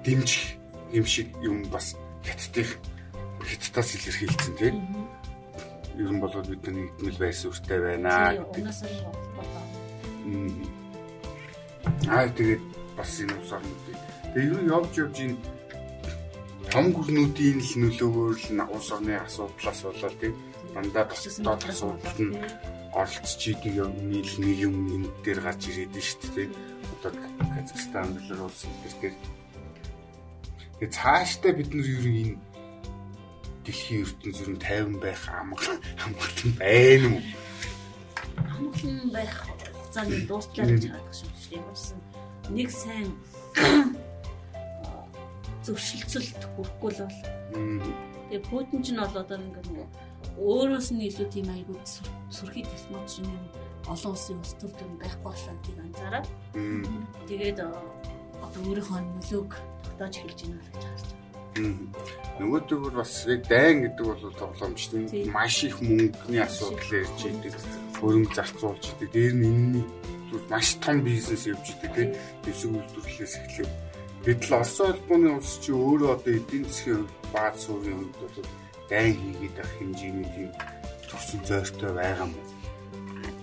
дэмжих 0.03 0.59
юм 0.91 1.05
шиг 1.07 1.27
юм 1.39 1.63
бас 1.71 1.95
хятадын 2.27 2.67
хятадаас 3.39 3.89
илэрхийлсэн 3.95 4.53
тийм. 4.59 4.75
Ер 5.95 6.11
нь 6.11 6.19
бол 6.19 6.35
бидний 6.43 6.91
нийтмэл 6.91 7.19
байр 7.23 7.35
суурьтай 7.35 7.79
байна 7.79 8.35
гэдэг. 8.35 8.67
Аа 12.11 12.27
тэгээд 12.35 12.63
бас 12.99 13.11
энэ 13.23 13.35
ус 13.39 13.51
орнуудыг. 13.55 13.97
Тэгээ 14.35 14.51
ер 14.51 14.59
нь 14.59 14.71
явж 14.75 14.91
явж 14.99 15.17
энэ 15.23 15.37
том 16.67 16.85
гүрнүүдийн 16.91 17.59
л 17.63 17.73
нөлөөгөөр 17.79 18.37
л 18.43 18.59
ус 18.75 18.87
орны 18.91 19.15
асуудлаас 19.23 19.79
болоод 19.87 20.15
тийм 20.19 20.35
дандаа 20.75 21.07
доод 21.07 21.61
асуудал 21.63 22.19
нь 22.19 22.35
оролцож 22.97 23.43
идэг 23.45 23.73
юм 23.77 23.93
нийл 24.09 24.33
нэг 24.41 24.57
юм 24.67 24.75
энэ 24.95 25.09
дээр 25.23 25.39
гарч 25.45 25.61
ирээд 25.69 25.93
нь 25.93 26.01
шүү 26.01 26.29
дээ. 26.33 26.49
Одоо 26.97 27.11
Казахстан, 27.53 28.07
Беларусь 28.17 28.65
энэ 28.65 28.81
төр 28.81 29.13
Тэгээ 30.77 30.93
цаашдаа 30.93 31.51
бид 31.57 31.73
нар 31.73 31.89
нь 31.89 32.21
энэ 32.21 32.37
дэлхийн 33.65 34.05
ертөнц 34.05 34.37
ер 34.45 34.49
нь 34.53 34.61
50 34.61 35.01
байх 35.01 35.21
амгалан 35.25 35.79
байна 36.61 37.07
уу? 37.17 37.21
Амгалан 38.53 39.09
байх 39.09 39.33
хугацааны 39.41 40.17
дуусчлаа 40.29 40.65
гэж 40.69 40.83
харах 40.93 41.13
шүү 41.17 41.29
дээ. 41.49 42.53
Нэг 42.53 42.69
сайн 42.69 43.09
зөвшөлтсөлт 45.65 46.41
хүрхгүй 46.53 46.91
л 46.93 47.01
бол. 47.01 47.17
Тэгээ 48.29 48.45
Путин 48.45 48.79
ч 48.85 48.93
нь 48.93 49.01
бол 49.01 49.17
одоо 49.17 49.37
ингээд 49.41 49.67
өөрөөс 50.37 50.89
нь 50.93 51.05
илүү 51.09 51.27
тийм 51.33 51.47
айгүй 51.49 51.77
сүрхий 52.29 52.63
технологи 52.63 53.25
юм 53.25 53.33
олон 53.89 54.11
улсын 54.13 54.37
улс 54.37 54.53
төр 54.61 54.71
төр 54.77 54.91
байхгүй 55.01 55.23
болоо 55.25 55.55
тийг 55.65 55.77
анзаараад. 55.81 56.27
Тэгээд 57.27 57.59
одоо 58.45 58.61
өөрийнхөө 58.69 58.99
нөлөөг 59.01 59.51
тогтоож 59.83 60.15
эхэлж 60.21 60.39
байна 60.45 60.61
гэж 60.73 60.83
харж 60.85 61.07
байна. 61.09 61.25
Нөгөөдөг 62.37 62.79
бол 62.85 62.97
бас 63.01 63.13
яг 63.25 63.41
дайн 63.49 63.77
гэдэг 63.87 64.05
бол 64.05 64.37
тоглоомч 64.37 64.81
тийм 64.93 65.05
маш 65.33 65.63
их 65.65 65.81
мөнгөний 65.81 66.43
асуудал 66.45 66.91
ярьж 66.93 67.21
идэг. 67.25 67.53
Хөрөнгө 67.97 68.35
зарцуулж 68.37 68.83
идэг. 68.93 69.09
Дээр 69.09 69.33
нь 69.33 69.45
энэний 69.49 69.85
маш 70.49 70.75
том 70.83 71.01
бизнес 71.01 71.47
явж 71.47 71.65
идэг 71.73 71.91
тийм 71.95 72.09
дэвсэг 72.43 72.71
үйлдвэрлэлээс 72.75 73.35
эхлээд 73.41 73.71
гэтэл 74.25 74.53
Орос 74.59 74.77
улбаны 74.83 75.29
улс 75.39 75.51
чи 75.63 75.71
өөрөө 75.71 76.11
одоо 76.19 76.33
эдийн 76.35 76.65
засгийн 76.67 77.07
бааз 77.31 77.55
суурийн 77.63 77.97
хувьд 77.97 78.17
бол 78.19 78.66
дайн 78.89 79.13
хийгээд 79.15 79.57
авах 79.59 79.73
хэмжээний 79.79 80.27
тийм 80.35 80.51
төрсөн 81.07 81.41
зойртой 81.47 81.91
байгаа 81.93 82.27
юм. 82.27 82.33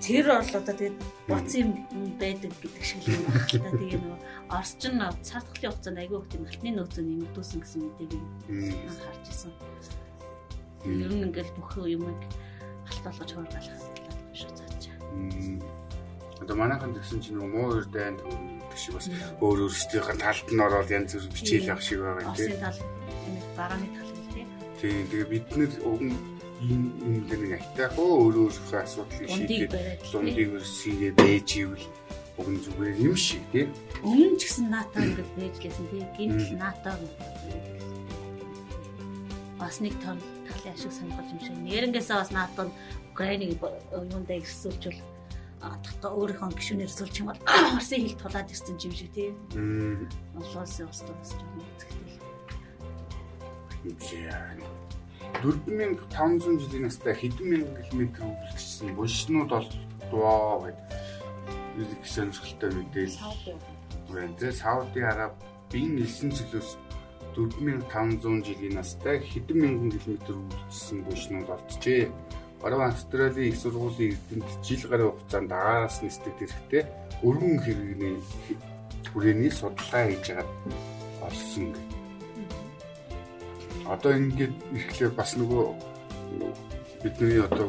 Тэр 0.04 0.26
бол 0.28 0.52
одоо 0.60 0.74
тэгээд 0.76 0.96
боцсон 1.28 1.60
юм 1.92 2.04
байдаг 2.20 2.52
гэдэг 2.60 2.84
шиг 2.84 3.02
юм 3.08 3.24
байна. 3.24 3.48
Тэгээ 3.48 4.00
нөгөө 4.00 4.18
Орос 4.52 4.72
ч 4.76 4.92
н 4.92 5.00
цар 5.24 5.40
тахлын 5.40 5.72
хугацаанд 5.72 6.00
айгүй 6.04 6.18
их 6.20 6.28
тийм 6.28 6.44
алтны 6.44 6.70
нөөцөө 6.76 7.02
нэмэгдүүлсэн 7.04 7.60
гэсэн 7.64 7.80
мэдээг 7.88 8.22
харж 9.00 9.24
исэн. 9.32 9.52
Ер 10.84 11.12
нь 11.12 11.24
ингээл 11.24 11.56
бүх 11.56 11.72
юмыг 11.80 12.20
алт 12.84 13.04
болгож 13.04 13.30
хургалах 13.32 13.80
биш 14.28 14.44
үү 14.44 14.52
цаачаа. 14.52 14.96
Одоо 16.44 16.56
манайхан 16.60 16.92
тэгсэн 16.92 17.24
чинь 17.24 17.40
нөгөө 17.40 17.52
муу 17.56 17.68
өр 17.80 17.86
дайнд 17.88 18.20
шиг 18.76 19.00
бас 19.00 19.08
өөр 19.40 19.64
өөрсдийнх 19.64 20.12
нь 20.12 20.20
талд 20.20 20.48
нь 20.52 20.60
ороод 20.60 20.92
янз 20.92 21.16
бүр 21.16 21.32
бичээл 21.32 21.72
авах 21.72 21.80
шиг 21.80 22.04
байгаа 22.04 22.28
юм 22.28 22.36
тийм. 22.36 22.52
Багааны 23.56 23.88
тал 23.96 24.03
тийм. 24.03 24.03
Тийм 24.84 25.08
тэгээ 25.08 25.28
бид 25.32 25.48
нэр 25.56 25.72
нь 26.04 26.12
ийм 26.60 26.92
юм 27.08 27.24
дээр 27.24 27.40
нэг 27.40 27.52
айтайх 27.56 27.96
оо 27.96 28.28
өөр 28.28 28.36
өөрийнхөө 28.52 28.84
асуудлыг 28.84 29.32
шийдээд 29.32 29.72
дундыг 30.12 30.60
өрсөйгээ 30.60 31.12
бэж 31.24 31.48
ивэл 31.64 31.88
нь 32.52 32.60
зүгээр 32.60 32.96
юм 33.00 33.16
шиг 33.16 33.40
тийм. 33.48 33.72
Өмнө 34.04 34.36
ч 34.36 34.44
гэсэн 34.44 34.68
НАТО 34.68 35.00
ингээд 35.00 35.30
бэж 35.40 35.54
лээсэн 35.64 35.88
тийм. 35.88 36.04
Гинт 36.20 36.52
НАТО 36.60 36.92
бас 39.56 39.80
нэг 39.80 39.96
том 40.04 40.20
талын 40.44 40.76
ашиг 40.76 40.92
сонирхол 40.92 41.32
юм 41.32 41.40
шиг. 41.40 41.56
Нэрнгээсээ 41.64 42.20
бас 42.20 42.28
НАТО 42.36 42.68
Украиныг 43.16 43.56
юундаа 43.88 44.36
ирсүүлжүүл 44.36 45.00
дотоо 45.80 46.12
өөрийнхөө 46.12 46.60
гишүүнээр 46.60 46.92
суулж 46.92 47.16
юм 47.24 47.32
бол 47.32 47.40
Оросын 47.72 48.04
хил 48.04 48.20
тулаад 48.20 48.52
ирсэн 48.52 48.76
юм 48.84 48.92
шиг 48.92 49.08
тийм. 49.16 49.32
Улсын 50.36 50.92
ус 50.92 51.00
тус 51.08 51.32
жоохон 51.32 51.64
үзэгтэй. 51.72 52.04
4500 55.42 56.60
жилийн 56.60 56.84
настай 56.86 57.14
хэдэн 57.14 57.46
мянган 57.50 57.82
километр 57.88 58.22
үргэлжлсэн 58.22 58.94
булшнууд 58.94 59.50
бол 59.50 59.68
дуу 60.10 60.68
гэдэг 61.76 62.04
сонирхолтой 62.04 62.70
мэдээлэл 62.70 63.18
байна. 64.14 64.36
Тэгээ 64.38 64.60
Сауди 64.60 65.00
Арабын 65.00 65.98
элсэн 66.04 66.30
цөлөөс 66.30 66.70
4500 67.34 68.46
жилийн 68.46 68.74
настай 68.78 69.18
хэдэн 69.18 69.58
мянган 69.58 69.90
километр 69.98 70.38
үргэлжлсэн 70.38 70.98
булшнууд 71.02 71.48
олджээ. 71.50 72.10
Баруун 72.62 72.88
Австралийн 72.88 73.52
их 73.52 73.58
сургуулийн 73.58 74.16
эрдэмт 74.16 74.48
жил 74.64 74.82
гарын 74.88 75.10
хугацаанд 75.12 75.52
агаараас 75.52 76.00
нисдэг 76.00 76.32
хэрэгтэй 76.38 76.82
өргөн 77.20 77.60
хэрэгний 77.60 78.16
хүрээний 79.12 79.52
судалгаа 79.52 80.08
хийж 80.08 80.26
байгаа 80.32 80.48
олсон. 81.28 81.93
Одоо 83.84 84.12
ингээд 84.16 84.54
ирэхлээр 84.72 85.12
бас 85.12 85.36
нөгөө 85.36 85.64
бидний 87.04 87.40
одоо 87.44 87.68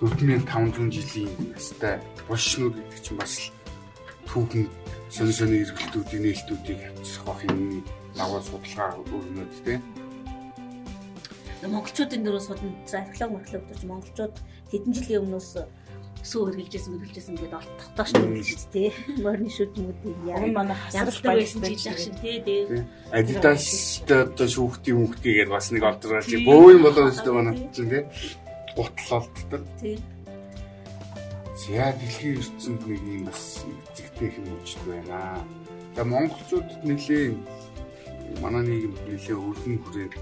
4500 0.00 0.92
жилийн 0.92 1.32
настай 1.52 1.96
булшнууд 2.28 2.76
гэдэг 2.76 3.00
чинь 3.00 3.20
бас 3.20 3.34
түүхэн 4.28 4.64
сонь 5.08 5.32
сонь 5.32 5.56
эргэлтүүдийн 5.64 6.22
нээлтүүдийг 6.24 6.80
авчрах 6.92 7.40
юм 7.48 7.84
наваа 8.16 8.40
судалгаа 8.44 9.00
өрнөд 9.00 9.52
тийм 9.64 9.80
монголчуудын 11.68 12.24
дөрөв 12.24 12.44
судан 12.44 12.72
археолог 12.88 13.32
мархлог 13.36 13.64
төрж 13.68 13.82
монголчууд 13.84 14.34
хэдэн 14.72 14.92
жилийн 14.96 15.22
өмнөөс 15.24 15.48
сүү 16.20 16.52
хэрглэжсэн 16.52 16.92
мөрөлжсэн 17.00 17.36
гэдэг 17.40 17.64
тогтооч 17.80 18.12
юм 18.20 18.36
шүү 18.44 18.68
дээ. 18.76 18.90
Морины 19.24 19.50
шүдмүүдийг 19.50 20.18
яг 20.28 20.44
манай 20.52 20.76
хасаж 20.76 21.16
байсан 21.24 21.60
жилийн 21.64 21.96
шиг 21.96 22.16
тий. 22.20 22.84
Адидастай 23.08 24.20
одоо 24.28 24.46
шүүхтийн 24.46 24.96
мөнхтийгээд 25.00 25.48
бас 25.48 25.72
нэг 25.72 25.82
олдроо 25.88 26.20
чи 26.20 26.44
бөө 26.44 26.76
юм 26.76 26.82
болоо 26.84 27.08
шүү 27.08 27.24
дээ 27.24 27.38
манай 27.40 27.54
чинь 27.72 27.88
тий. 27.88 28.04
Гутлалт 28.76 29.36
тий. 29.80 29.96
За 31.56 31.92
дэлхийн 31.96 32.36
ертөнд 32.36 32.82
нэг 32.84 33.00
юм 33.00 33.24
бас 33.24 33.64
зэгтэй 33.96 34.28
хэм 34.28 34.46
үжид 34.60 34.82
байна. 34.84 35.40
За 35.96 36.04
монголчуудад 36.04 36.84
нэлээ 36.84 37.32
манай 38.44 38.62
нийгэм 38.68 38.94
нэлээ 39.08 39.36
өргөн 39.36 39.76
хүрээнд 39.84 40.14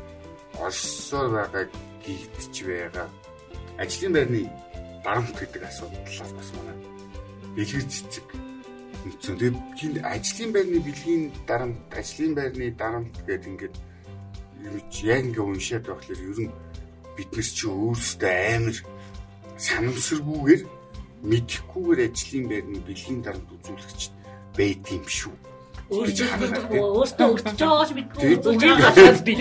олсоор 0.62 1.29
байгаа 1.35 1.64
гихтж 2.07 2.55
байгаа. 2.66 3.07
Ажлын 3.83 4.12
байрны 4.14 4.51
дарамт 5.09 5.33
гэдэг 5.40 5.62
асуудал 5.64 6.05
бас 6.37 6.51
манай 6.53 6.77
бэлгэр 7.57 7.87
цэцэг 7.88 8.29
нэгцэн. 9.09 9.35
Тэгээд 9.40 10.05
ажлын 10.05 10.51
байрны 10.53 10.79
бэлгийн 10.85 11.23
дарамт, 11.49 11.81
ажлын 11.97 12.33
байрны 12.37 12.77
дарамт 12.77 13.16
гэдэг 13.25 13.49
ингээд 13.49 13.75
юу 14.68 14.81
ч 14.92 15.09
яг 15.09 15.25
ингээ 15.25 15.49
уншаад 15.49 15.85
байхлаар 15.88 16.21
ер 16.29 16.40
нь 16.44 16.53
бид 17.16 17.31
нар 17.33 17.49
чи 17.49 17.64
өөрсдөө 17.73 18.35
амар 18.53 18.79
санамсаргүйгээр 19.57 20.62
мэдхгүйгээр 21.25 22.01
ажлын 22.05 22.44
байрны 22.53 22.79
бэлгийн 22.85 23.21
дарамт 23.25 23.49
үзүүлэгч 23.49 24.03
байд 24.61 24.85
юм 24.92 25.05
шүү. 25.09 25.35
Өөртөө 25.88 27.29
өртөж 27.33 27.59
байгаач 27.64 27.90
мэдгүй 27.97 28.23
үзүүлж 28.44 28.61
байгаач 28.61 29.21
бид. 29.25 29.40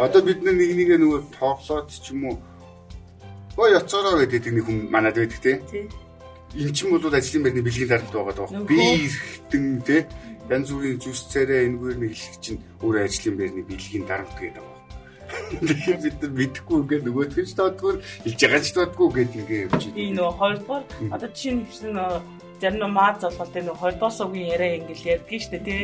Одоо 0.00 0.20
бид 0.24 0.40
нэг 0.40 0.56
нэгэ 0.56 0.96
нөгөө 0.96 1.20
тоглоод 1.36 1.92
ч 1.92 2.08
юм 2.16 2.32
уу 2.32 2.36
Ой 3.56 3.70
яцаараа 3.70 4.26
гэдэг 4.26 4.50
нэг 4.50 4.66
хүн 4.66 4.78
манад 4.90 5.14
байдаг 5.14 5.38
те. 5.38 5.62
Эн 6.54 6.74
чинь 6.74 6.90
бол 6.90 7.06
ажлын 7.06 7.42
байрны 7.46 7.62
бэлгийн 7.62 7.90
дарамт 7.90 8.10
байгаа 8.10 8.34
даа. 8.34 8.66
Би 8.66 8.78
эргэтэн 9.06 9.82
те 9.86 10.06
янз 10.50 10.68
бүрийн 10.74 10.98
зүс 10.98 11.30
царай 11.30 11.70
энэгээр 11.70 11.98
нэг 12.02 12.12
хэлэх 12.18 12.38
чинь 12.42 12.60
өөр 12.82 13.06
ажлын 13.06 13.36
байрны 13.38 13.62
бэлгийн 13.62 14.04
дарамт 14.10 14.34
гэдэг 14.34 14.58
байгаа. 14.58 14.82
Тэгэхээр 15.66 16.00
бид 16.02 16.16
нар 16.20 16.32
мэдэхгүй 16.34 16.78
ингээд 16.82 17.04
нөгөөдгөө 17.06 17.44
ч 17.46 17.52
тоодгүй 17.54 17.92
хэлж 18.26 18.40
байгаа 18.42 18.62
ч 18.62 18.68
тоодгүй 18.74 19.08
гэдэг 19.14 19.38
ингээд 19.40 19.62
явж 19.70 19.82
байна. 19.86 19.98
Энэ 20.02 20.16
нөө 20.18 20.30
хоёрдугаар 20.34 20.84
одоо 21.14 21.30
чинь 21.30 21.62
хэвсэн 21.64 21.92
зарим 22.60 22.78
нь 22.82 22.94
маа 22.94 23.12
залгал 23.18 23.50
тэ 23.54 23.62
нөө 23.64 23.76
хоёрдугаар 23.78 24.18
сувгийн 24.18 24.52
яриа 24.54 24.78
ингээл 24.78 25.10
ярьдгийг 25.14 25.42
штэ 25.42 25.58
тий. 25.64 25.82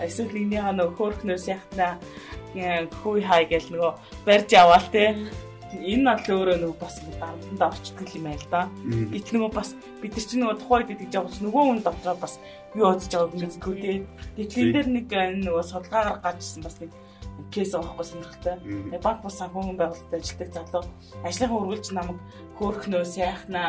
Эсвэл 0.00 0.32
нэгнийхээ 0.36 0.74
нөө 0.78 0.88
хөөхнөөс 0.96 1.44
яхтна 1.50 1.88
хүй 3.02 3.20
хай 3.26 3.44
гэл 3.50 3.68
нөгөө 3.72 3.92
барьж 4.24 4.50
аваал 4.54 4.88
тий 4.94 5.08
энэ 5.74 6.04
бол 6.06 6.26
өөрөө 6.36 6.56
нөгөө 6.62 6.78
бас 6.78 6.96
дарамтанд 7.20 7.62
орчдөг 7.66 8.08
юм 8.14 8.24
байл 8.30 8.46
да. 8.50 8.62
Гэт 8.86 9.28
нөгөө 9.34 9.50
бас 9.54 9.74
бид 10.02 10.12
нар 10.14 10.26
чинь 10.26 10.40
нөгөө 10.42 10.58
тухайд 10.62 10.86
гэдэг 10.90 11.08
жаавч 11.10 11.36
нөгөө 11.42 11.62
хүн 11.66 11.80
дотроо 11.82 12.16
бас 12.22 12.34
юу 12.74 12.86
бодож 12.86 13.10
байгааг 13.10 13.34
мэддэггүй 13.34 13.74
тий. 13.82 13.98
Гэтэл 14.36 14.62
энэ 14.62 14.72
дээр 14.74 14.88
нэг 14.94 15.06
нөгөө 15.42 15.64
судалгаагаар 15.66 16.22
гажсан 16.22 16.62
бас 16.62 16.76
нэг 16.78 16.90
кейс 17.52 17.74
авахгүй 17.74 18.04
сонирхолтой. 18.04 18.56
Банк 19.02 19.20
бус 19.22 19.36
санхүүгийн 19.38 19.76
байгууллагад 19.76 20.16
ажилладаг 20.16 20.50
залуу 20.54 20.84
ажлынхаа 21.24 21.60
үргэлж 21.60 21.86
намайг 21.92 22.18
хөөхнөө 22.56 23.04
сайхнаа 23.04 23.68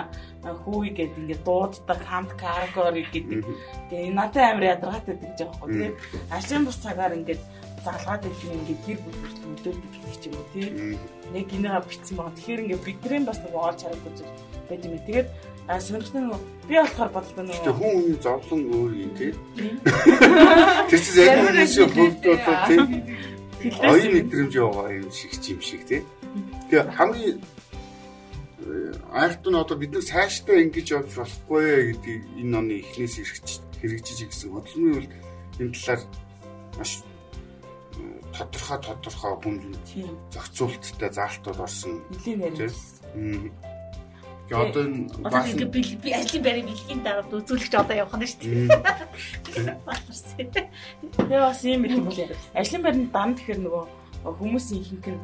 хүү 0.63 0.79
гэдэг 0.95 1.19
ингээд 1.19 1.43
дууддаг 1.43 1.99
хамт 2.07 2.31
каргор 2.39 2.95
гэдэг. 2.95 3.43
Тэгээ 3.91 4.15
надад 4.15 4.43
амар 4.55 4.71
ядаргаат 4.71 5.05
байдаг 5.07 5.29
гэж 5.35 5.39
аахгүй. 5.43 5.67
Тэгээд 5.67 5.95
ажлын 6.31 6.65
бус 6.65 6.77
цагаар 6.79 7.17
ингээд 7.19 7.41
залгаад 7.87 8.27
идэх 8.27 8.43
ингээд 8.51 8.81
гэр 8.83 8.99
бүл 8.99 9.17
хүртэл 9.23 9.51
өдөөдөг 9.55 9.91
гэх 9.95 10.25
юм 10.27 10.35
уу 10.35 10.47
тий. 10.51 10.67
Яг 11.31 11.49
энийгээ 11.55 11.87
битсэн 11.87 12.15
байгаа. 12.19 12.35
Тэгэхээр 12.35 12.63
ингээд 12.67 12.85
бидний 12.87 13.23
бас 13.23 13.39
нэг 13.39 13.53
оолч 13.55 13.79
харагдаж 13.83 14.17
байт 14.67 14.83
юм. 14.83 14.99
Тэгээд 15.07 15.27
а 15.67 15.79
сонирхолтой 15.79 16.21
нөгөө 16.23 16.41
би 16.67 16.75
болохоор 16.75 17.11
бодлоо 17.15 17.43
нөгөө 17.43 17.63
Тэгээ 17.63 17.79
хүн 17.79 17.91
хүний 17.95 18.19
зовлон 18.23 18.61
өөр 18.75 18.91
юм 19.07 19.11
тий. 19.19 19.31
Тэр 20.91 20.99
чинь 21.03 21.19
яг 21.23 21.39
хүмүүсийн 21.43 21.89
хөвд 21.95 22.17
болоо 22.23 22.57
тий 22.67 22.79
оюун 23.57 24.13
мэдрэмж 24.13 24.53
яваа 24.55 24.89
юм 24.93 25.11
шиг 25.11 25.31
юм 25.49 25.61
шиг 25.61 25.81
тий. 25.85 26.01
Тэгээ 26.69 26.93
хамгийн 26.93 27.41
айхтан 29.13 29.55
одоо 29.55 29.77
бид 29.77 29.91
нар 29.93 30.05
цаашдаа 30.05 30.61
ингэж 30.61 30.87
явж 30.93 31.11
болохгүй 31.17 31.97
гэдэг 31.97 32.17
энэ 32.41 32.57
оны 32.57 32.73
эхнээс 32.83 33.15
хэрэгжиж 33.81 34.19
ирсэн 34.29 34.51
хөдөлмөрийн 34.53 35.09
бол 35.09 35.63
энэ 35.63 35.73
талаар 35.73 36.01
маш 36.77 36.91
тодорхой 38.37 38.79
тодорхой 38.85 39.33
хүн 39.41 39.57
зохицуулттай 40.31 41.11
заалтууд 41.11 41.59
орсон. 41.59 42.01
Нилийн 42.13 42.41
ярив. 42.45 42.77
Тэгээ 44.47 44.63
одоо 44.63 44.83
энэ 44.87 45.11
бас 45.27 45.51
би 45.59 46.09
ажлын 46.15 46.43
байрны 46.45 46.71
бэлгийн 46.71 47.01
дараад 47.03 47.35
үзүүлэгч 47.35 47.73
одоо 47.75 47.95
явах 47.99 48.15
нь 48.15 48.29
шүү 48.31 48.39
дээ. 48.47 48.69
Тэгээ 51.19 51.41
бас 51.43 51.59
юм 51.67 51.83
юм 51.83 52.07
үлээ. 52.07 52.31
Ажлын 52.55 52.83
байрны 52.85 53.11
дан 53.11 53.35
тэгэхээр 53.35 53.59
нөгөө 53.67 53.83
хүмүүсийн 54.23 54.81
ихэнх 54.87 55.07
нь 55.11 55.21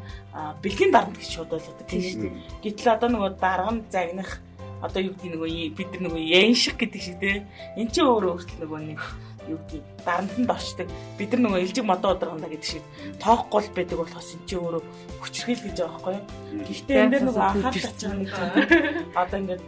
бэлгийн 0.60 0.91
дарамт 0.91 1.15
гэж 1.15 1.30
шууд 1.39 1.56
ойлгодог 1.56 1.88
тийм 1.88 2.04
шүү 2.04 2.19
дээ. 2.28 2.36
Гэтэл 2.67 2.95
одоо 2.99 3.10
нөгөө 3.15 3.32
дарган 3.39 3.78
загнах 3.88 4.43
одоо 4.84 4.99
юу 4.99 5.15
гэдэг 5.15 5.32
нөгөө 5.39 5.71
бид 5.80 5.89
нар 5.95 6.02
нөгөө 6.12 6.23
ян 6.28 6.52
шиг 6.52 6.76
гэдэг 6.76 6.99
шиг 6.99 7.17
тийм. 7.23 7.47
Энд 7.80 7.95
чинь 7.95 8.04
өөрөө 8.04 8.32
өөртөө 8.36 8.60
нөгөө 8.60 8.80
нэг 8.91 8.99
юу 9.47 9.60
гэдэг 9.67 9.84
дарамтанд 10.06 10.49
орчдөг. 10.49 10.88
Бид 11.17 11.32
нар 11.34 11.41
нөгөө 11.43 11.62
элжиг 11.63 11.86
модоо 11.86 12.15
ударганда 12.15 12.47
гэдэг 12.47 12.67
шиг 12.67 12.84
тоохгүй 13.19 13.62
л 13.63 13.75
байдаг 13.75 13.97
болохоос 13.99 14.29
эн 14.34 14.41
чинь 14.47 14.62
өөрөө 14.63 14.84
хүчрхийл 15.21 15.63
гэж 15.63 15.77
байгаа 15.79 15.91
байхгүй 15.93 16.13
юу. 16.13 16.65
Гэхдээ 16.67 16.97
энэ 17.03 17.12
дээр 17.12 17.25
нөгөө 17.27 17.43
анхаарч 17.43 17.84
байгаа 17.84 18.17
нэг 18.17 18.29
юм. 18.32 19.15
Одоо 19.21 19.38
ингээд 19.43 19.63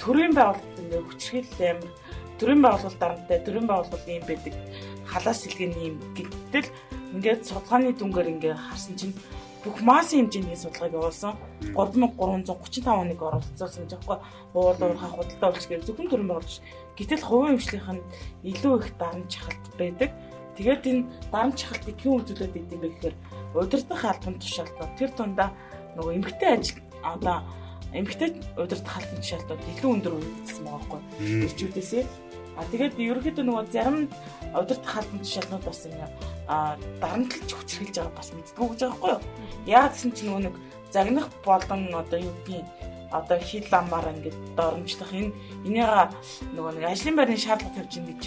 төрийн 0.00 0.34
байгууллагт 0.34 0.80
ингээд 0.82 1.06
хүчрхийл 1.08 1.50
амар 1.62 1.90
төрийн 2.36 2.60
байгууллага 2.62 3.00
дарамттай 3.00 3.38
төрийн 3.44 3.66
байгууллага 3.66 4.10
юм 4.12 4.24
байдаг. 4.28 4.54
Халаас 5.06 5.38
сэлгээний 5.42 5.84
юм 5.90 5.96
гэтэл 6.16 6.68
ингээд 7.16 7.40
судалгааны 7.48 7.94
дүнгээр 7.96 8.32
ингээд 8.36 8.58
харсан 8.58 8.94
чинь 8.98 9.14
бүх 9.66 9.82
массын 9.82 10.30
хэмжээний 10.30 10.54
судалгааг 10.54 10.94
явуулсан 10.94 11.34
3335 11.74 12.86
оныг 12.86 13.18
оролцуулсан 13.18 13.82
гэж 13.82 13.92
байгаа. 14.06 14.22
Уул 14.54 14.78
уурхай 14.78 15.10
худалдаа 15.10 15.50
гэх 15.50 15.82
зөвхөн 15.82 16.06
төрийн 16.06 16.30
байгуулж. 16.30 16.54
Гэтэл 16.94 17.26
хувийн 17.26 17.58
хвшлийнх 17.58 17.90
нь 17.90 18.06
илүү 18.46 18.74
их 18.78 18.88
дарамт 18.94 19.26
чахалт 19.26 19.64
байдаг. 19.74 20.10
Тэгээд 20.54 20.82
энэ 20.86 21.02
дарамт 21.34 21.58
чахалтыг 21.58 21.98
хэн 21.98 22.14
үзүүлээд 22.22 22.54
юм 22.54 22.80
бэ 22.80 22.88
гэхээр 22.94 23.16
удирдах 23.58 24.02
албан 24.06 24.38
тушаалтаа 24.38 24.88
тэр 24.94 25.10
тундаа 25.18 25.50
нөгөө 25.98 26.14
эмгтэй 26.14 26.50
ажил 26.54 26.78
одоо 27.02 27.42
эмгтэй 27.90 28.30
удирдах 28.54 28.94
албан 28.96 29.18
тушаалтууд 29.20 29.62
илүү 29.74 29.90
өндөр 29.90 30.14
үйлдэлсэн 30.14 30.64
байгаа 30.64 30.80
байхгүй. 30.80 31.00
Ирчүүдээсээ 31.50 32.04
А 32.56 32.64
тэгээд 32.72 32.96
ерөөхдөө 32.96 33.44
нөгөө 33.44 33.68
зарим 33.68 34.08
удирдах 34.56 34.96
албан 34.96 35.20
тушаалнууд 35.20 35.64
бас 35.68 35.80
ингэ 35.84 36.08
а 36.48 36.76
дарамтлж 37.00 37.50
хүчрхэлж 37.50 37.96
байгаа 37.98 38.16
бас 38.16 38.30
мэддгүү 38.32 38.66
гэж 38.70 38.80
байгаа 38.80 38.98
байхгүй 38.98 39.12
юу. 39.12 39.22
Яг 39.66 39.92
гэсэн 39.92 40.10
чинь 40.14 40.28
нөгөө 40.30 40.42
нэг 40.46 40.54
загнах 40.94 41.28
болон 41.44 41.82
одоо 41.94 42.18
юу 42.22 42.34
гэдгийг 42.46 42.66
одоо 43.10 43.38
хил 43.38 43.66
амаар 43.70 44.06
ингээд 44.14 44.38
доромжлох 44.56 45.12
энэ 45.12 45.32
энийга 45.66 46.10
нөгөө 46.54 46.72
нэг 46.78 46.84
ажлын 46.90 47.16
байрны 47.16 47.36
шаардлага 47.36 47.76
тавьж 47.82 47.92
ин 47.98 48.06
гэж 48.10 48.22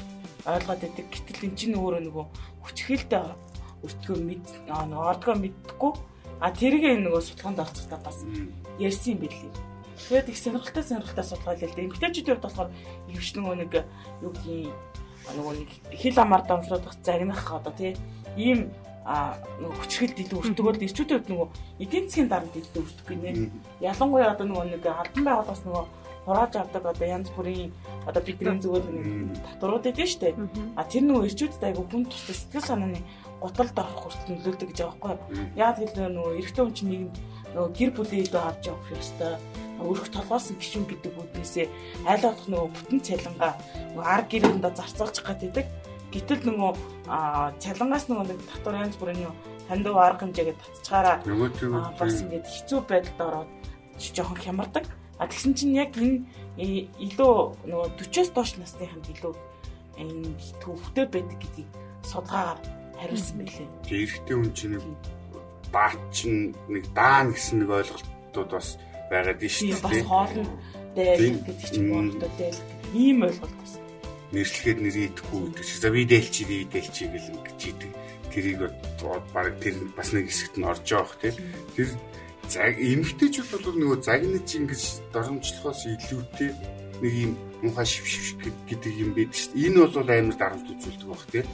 ойлгоод 0.45 0.81
байдаг. 0.83 1.05
Гэтэл 1.11 1.45
эн 1.47 1.55
чинь 1.55 1.79
өөрөө 1.79 2.01
нөгөө 2.07 2.25
хүчрхэлтэй 2.63 3.23
өртгөө 3.83 4.17
мэд 4.19 4.45
нөгөө 4.67 5.09
ордгоо 5.11 5.35
мэддэггүй. 5.39 5.93
А 6.39 6.51
тэргээ 6.55 6.95
нөгөө 7.03 7.21
судалгаанд 7.23 7.63
орцохтаа 7.63 7.99
бас 7.99 8.23
ярьсан 8.79 9.15
юм 9.15 9.19
билий. 9.27 9.51
Тэгээд 10.07 10.31
их 10.31 10.39
сонирхолтой 10.39 10.83
сонирхолтой 10.83 11.25
судалгаа 11.27 11.55
л 11.59 11.75
дээ. 11.75 11.87
Эмгтээчүүдийн 11.91 12.39
хувьд 12.39 12.47
болохоор 12.47 12.69
ивч 13.11 13.27
нөгөө 13.35 13.55
нэг 13.59 13.71
юу 14.23 14.31
гэдгийг 14.31 14.71
нөгөө 15.37 15.53
нэг 15.59 15.69
хил 15.93 16.17
амаар 16.19 16.43
дамжуулах 16.47 16.95
загнах 17.03 17.51
одоо 17.51 17.73
тий. 17.73 17.97
Ийм 18.37 18.71
а 19.05 19.39
нөгөө 19.61 19.77
хүчрхэл 19.79 20.21
илүү 20.23 20.39
өртөгөл 20.43 20.85
ирчүүдүүд 20.85 21.25
нөгөө 21.31 21.47
эдийн 21.83 22.05
засгийн 22.07 22.29
дарамт 22.29 22.55
илүү 22.59 22.83
өртөг 22.83 23.07
гинэ. 23.09 23.49
Ялангуяа 23.79 24.33
одоо 24.35 24.45
нөгөө 24.47 24.65
нэг 24.69 24.83
албан 24.85 25.23
байгууллагаас 25.25 25.63
нөгөө 25.65 25.85
хурааж 26.25 26.53
авдаг 26.55 26.85
одоо 26.85 27.07
янз 27.07 27.29
бүрийн 27.33 27.71
одоо 28.05 28.21
бидний 28.21 28.59
зүгээр 28.59 28.85
нэг 28.91 29.39
татварууд 29.45 29.89
эдэн 29.89 30.09
штэ. 30.09 30.35
А 30.75 30.83
тэр 30.83 31.03
нөгөө 31.07 31.27
ирчүүдэд 31.31 31.63
айгу 31.63 31.83
хүн 31.89 32.05
тустай 32.05 32.35
сэтгэл 32.35 32.69
санааны 32.69 33.01
гуталд 33.41 33.77
орох 33.79 33.99
хүртэл 34.03 34.35
нөлөөдөг 34.35 34.67
гэж 34.69 34.79
байгаа 34.83 35.15
байхгүй. 35.15 35.37
Яг 35.55 35.75
л 35.79 35.89
нөгөө 35.89 36.37
эрэгтэй 36.37 36.63
хүн 36.63 36.75
чинь 36.75 36.91
нэг 36.93 37.03
нөгөө 37.55 37.71
гэр 37.73 37.91
бүлийн 37.97 38.23
илүү 38.27 38.43
авч 38.45 38.63
явах 38.69 38.89
ёстой 38.93 39.33
өрх 39.79 40.07
толгоосон 40.11 40.55
гişүн 40.59 40.85
гэдэг 40.85 41.13
үднээсээ 41.17 41.67
айл 42.05 42.23
болох 42.27 42.47
нөгөө 42.51 42.69
бүтэн 42.75 42.99
цалингаа 42.99 43.53
нөгөө 43.95 44.05
ар 44.05 44.23
гэрэндээ 44.27 44.73
зарцуулж 44.75 45.17
гаддаг. 45.23 45.65
Гэтэл 46.09 46.41
нөгөө 46.49 46.71
цалингаас 47.61 48.05
нөгөө 48.09 48.25
нэг 48.29 48.39
татвар 48.49 48.81
янз 48.81 48.95
бүрийн 48.97 49.29
хандив 49.69 49.97
арга 49.97 50.25
хэмжээгээ 50.25 50.57
татчихаараа 50.57 51.17
бас 51.99 52.15
ингээд 52.25 52.47
хэцүү 52.49 52.79
байдалд 52.89 53.21
ороод 53.21 53.49
жоохон 53.99 54.39
хямардаг. 54.41 54.85
А 55.19 55.27
тэгсэн 55.27 55.53
чинь 55.53 55.77
яг 55.77 55.93
энэ 55.93 56.25
илүү 56.57 57.33
нөгөө 57.69 57.87
40-оос 58.01 58.29
доош 58.33 58.57
насныханд 58.57 59.05
илүү 59.13 59.33
энэ 60.01 60.33
төвхтэй 60.63 61.05
байдаг 61.05 61.37
гэдгийг 61.37 61.69
судалгаагаар 62.07 62.59
хариулсан 62.97 63.37
байлээ. 63.37 63.67
Тэгээ 63.83 64.03
эрэгтэй 64.07 64.35
хүн 64.35 64.53
чинь 64.55 64.73
нэг 64.79 64.83
баач 65.71 65.99
чинь 66.15 66.55
нэг 66.67 66.83
даан 66.95 67.35
гэсэн 67.35 67.57
нэг 67.61 67.69
ойлголтууд 67.69 68.49
бас 68.49 68.79
байгаад 69.11 69.39
нь 69.43 69.51
шүү 69.51 69.67
дээ. 69.69 69.83
Бас 69.83 70.01
хоолн 70.07 70.47
дээл 70.95 71.39
гэдэг 71.45 71.67
чинь 71.69 71.89
боолтой 71.91 72.31
дээл 72.39 72.59
ийм 72.95 73.17
ойлголт 73.27 73.55
бас. 73.59 73.73
Нэрлэхэд 74.31 74.79
нэр 74.81 74.97
идэхгүй 75.09 75.39
гэдэг 75.49 75.65
чинь. 75.65 75.81
За 75.81 75.89
би 75.89 76.05
дээлчи 76.05 76.43
гэл 76.45 77.29
ингэж 77.33 77.59
идэг. 77.65 77.91
Тэрийг 78.29 78.59
баг 79.33 79.57
тэр 79.57 79.75
бас 79.97 80.09
нэг 80.13 80.29
хэсэгт 80.29 80.55
нь 80.61 80.67
орж 80.69 80.85
явах 80.89 81.17
тийм. 81.17 81.35
Тэр 81.73 81.89
цаг 82.45 82.73
эмгтээчүүд 82.77 83.49
бол 83.49 83.77
нөгөө 83.77 83.99
загнаж 84.05 84.47
ингэж 84.49 84.83
доромжлохоос 85.13 85.81
илүүтэй 85.89 86.51
нэг 87.01 87.13
юм 87.13 87.33
муухай 87.65 87.87
шившвш 87.89 88.37
гэдэг 88.69 88.93
юм 89.01 89.17
байдаг 89.17 89.37
шүү 89.37 89.53
дээ. 89.57 89.65
Энэ 89.69 89.79
бол 89.81 89.97
амар 89.97 90.37
дарамт 90.37 90.67
үзүүлдэг 90.69 91.09
баг 91.09 91.25
тийм 91.33 91.47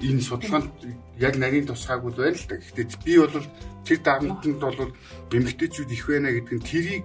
энэ 0.00 0.20
судалгаанд 0.20 0.72
яг 1.16 1.34
нарийн 1.40 1.66
тусгаагүй 1.66 2.12
байна 2.12 2.36
л 2.36 2.48
да. 2.48 2.56
Гэхдээ 2.60 3.00
би 3.04 3.14
бол 3.16 3.46
тэр 3.84 3.98
дарамтанд 4.04 4.60
бол 4.60 4.92
эмэгтэйчүүд 5.32 5.90
их 5.90 6.04
байна 6.04 6.28
гэдэг 6.36 6.52
нь 6.52 6.68
тэрийг 6.68 7.04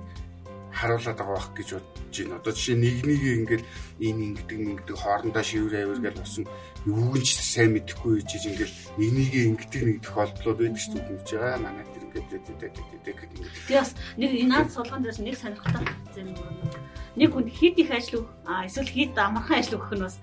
харуулад 0.82 1.17
байгаа 1.17 1.38
байх 1.38 1.50
гэж 1.54 1.70
бодож 1.78 2.17
байна. 2.17 2.36
Одоо 2.41 2.54
жишээ 2.58 2.78
нэг 2.82 2.98
нэг 3.06 3.22
ингээд 3.22 3.63
энэ 4.02 4.22
ингэдэг 4.34 4.60
ингэдэг 4.65 4.98
хоорондоо 4.98 5.44
шивэр 5.46 5.76
авир 5.78 6.02
гэж 6.02 6.15
босон 6.17 6.46
юуг 6.89 7.13
ч 7.22 7.38
сайн 7.38 7.78
мэдэхгүй 7.78 8.26
хийж 8.26 8.44
ингээл 8.50 8.76
нэг 8.98 9.10
нэг 9.13 9.32
ингэдэг 9.46 9.82
нэг 9.86 9.98
тохиолдлууд 10.02 10.58
байдаг 10.58 10.82
шүү 10.82 10.94
дээ 10.98 11.17
гэж 11.22 11.30
байгаа. 11.38 11.62
Манай 11.62 11.86
тэр 11.86 12.04
ингээд 12.10 12.28
дэдэг 12.34 12.56
дэдэг 12.58 13.17
гэдэг. 13.22 13.46
Би 13.70 13.74
бас 13.78 13.91
нэг 14.17 14.32
наад 14.50 14.70
сулган 14.74 15.02
дээрс 15.06 15.22
нэг 15.22 15.38
сонирхолтой 15.38 15.86
зүйл 16.17 16.82
нэг 17.15 17.30
хүн 17.36 17.48
хит 17.52 17.78
их 17.78 17.91
ажил 17.91 18.24
а 18.48 18.65
эсвэл 18.65 18.88
хит 18.88 19.17
амархан 19.17 19.60
ажил 19.60 19.76
өгөх 19.76 20.00
нь 20.00 20.04
бас 20.08 20.15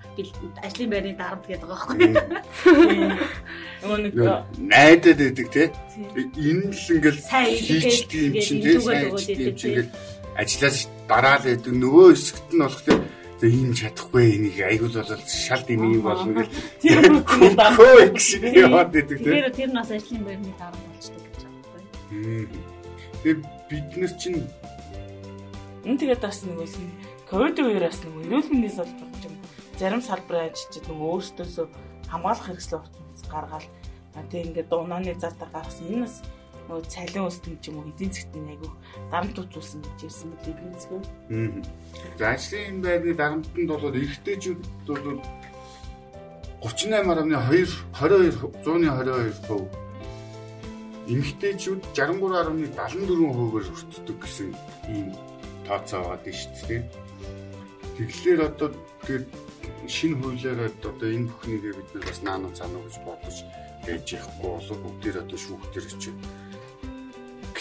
ажлын 0.65 0.89
байрны 0.89 1.13
дарамт 1.13 1.45
гэдэг 1.45 1.69
байгаа 1.69 1.85
байхгүй. 1.85 2.09
Нөгөө 3.85 3.99
нэг 4.03 4.13
найдад 4.57 5.17
байдаг 5.21 5.47
те. 5.53 5.63
Энэ 6.33 6.73
л 6.73 6.87
ингээл 6.97 7.21
хийчдэг 7.21 8.21
юм 8.25 8.33
чинь 8.41 8.61
те. 8.65 8.81
Сайн 8.81 9.13
юм 9.13 9.53
чинь 9.53 9.69
ингээл 9.69 9.91
ажиллаж 10.39 10.77
дараа 11.07 11.37
л 11.37 11.45
байдаг. 11.47 11.73
Нөгөө 11.75 12.07
хэсэгт 12.15 12.49
нь 12.55 12.63
болох 12.63 12.83
те 12.87 12.93
тэг 13.39 13.51
ийм 13.55 13.71
чадахгүй 13.71 14.23
энийг 14.35 14.57
айгуул 14.59 14.95
болол 14.99 15.23
шал 15.27 15.63
дэм 15.63 15.83
юм 15.83 16.03
болно 16.03 16.31
гэл 16.43 16.51
тэр 16.83 17.03
хүн 17.23 17.53
гэсэн 18.15 18.43
яваад 18.55 18.89
байдаг 18.91 19.17
те. 19.19 19.31
Тэр 19.31 19.47
тэр 19.55 19.71
нас 19.71 19.89
ажлын 19.91 20.23
байрны 20.27 20.51
дарамт 20.59 20.83
болчтой 20.91 21.19
гэж 21.23 21.41
байгаа 21.47 21.63
байхгүй. 21.71 22.47
Тэр 23.23 23.37
бид 23.69 23.87
нар 23.95 24.13
чинь 24.19 24.43
энэ 25.87 25.99
тэгээд 26.03 26.21
бас 26.23 26.39
нөгөөс 26.43 26.75
нь 26.83 26.91
ковидын 27.29 27.67
үеэс 27.71 27.99
нөгөө 28.03 28.23
эрүүл 28.27 28.49
мэндийн 28.51 28.75
салбар 28.75 29.09
ч 29.19 29.23
юм 29.29 29.35
зарим 29.79 30.01
салбарын 30.03 30.51
ажилчид 30.51 30.85
нөгөө 30.91 31.07
өөрсдөөсөө 31.15 31.65
хамгаалах 32.11 32.45
хэрэгсэл 32.49 32.83
утас 32.83 33.23
гаргаал 33.31 33.67
тэг 34.27 34.45
ингээд 34.51 34.67
дунааны 34.67 35.15
зартаа 35.15 35.47
гаргасан 35.53 35.87
энэ 35.87 36.03
бас 36.03 36.15
нөгөө 36.69 36.85
цалин 36.85 37.25
өссөн 37.25 37.57
ч 37.57 37.73
юм 37.73 37.81
уу 37.81 37.89
эдийн 37.89 38.13
засгийн 38.13 38.45
айгу 38.53 38.69
дарамт 39.09 39.41
үзүүлсэн 39.41 39.81
гэж 39.81 39.99
ярьсан 40.05 40.29
мэт 40.29 40.45
эдийн 40.53 40.73
засгийн. 40.77 41.65
За 42.21 42.25
ажлын 42.37 42.77
байрны 42.85 43.13
дарамтанд 43.17 43.69
бол 43.73 43.89
эрэгтэйчүүд 43.89 44.61
бол 44.85 45.17
38.2 46.61 47.73
22 47.97 48.53
122%. 48.69 49.89
Эмэгтэйчүүд 51.09 51.81
63.74%-аар 51.97 53.65
өртдөг 53.73 54.17
гэсэн 54.21 54.53
ийм 54.93 55.09
тооцоо 55.65 56.05
аваад 56.05 56.21
байна 56.21 56.37
шүү 56.37 56.69
дээ. 56.69 56.81
Тэгэхээр 57.97 58.41
одоо 58.45 58.69
тэгээд 59.09 59.25
шинэ 59.89 60.21
хуулиараа 60.21 60.69
одоо 60.69 61.09
энэ 61.09 61.33
бүхнийгээ 61.33 61.73
бид 61.81 61.89
нар 61.97 62.05
бас 62.05 62.21
наануу 62.21 62.53
цаануу 62.53 62.85
гэж 62.85 62.95
бодож 63.09 63.37
байж 63.85 64.05
яахгүй 64.13 64.49
болов 64.53 64.77
бүгдээр 64.85 65.17
одоо 65.25 65.37
шүүхтэр 65.41 65.85
чи 65.97 66.11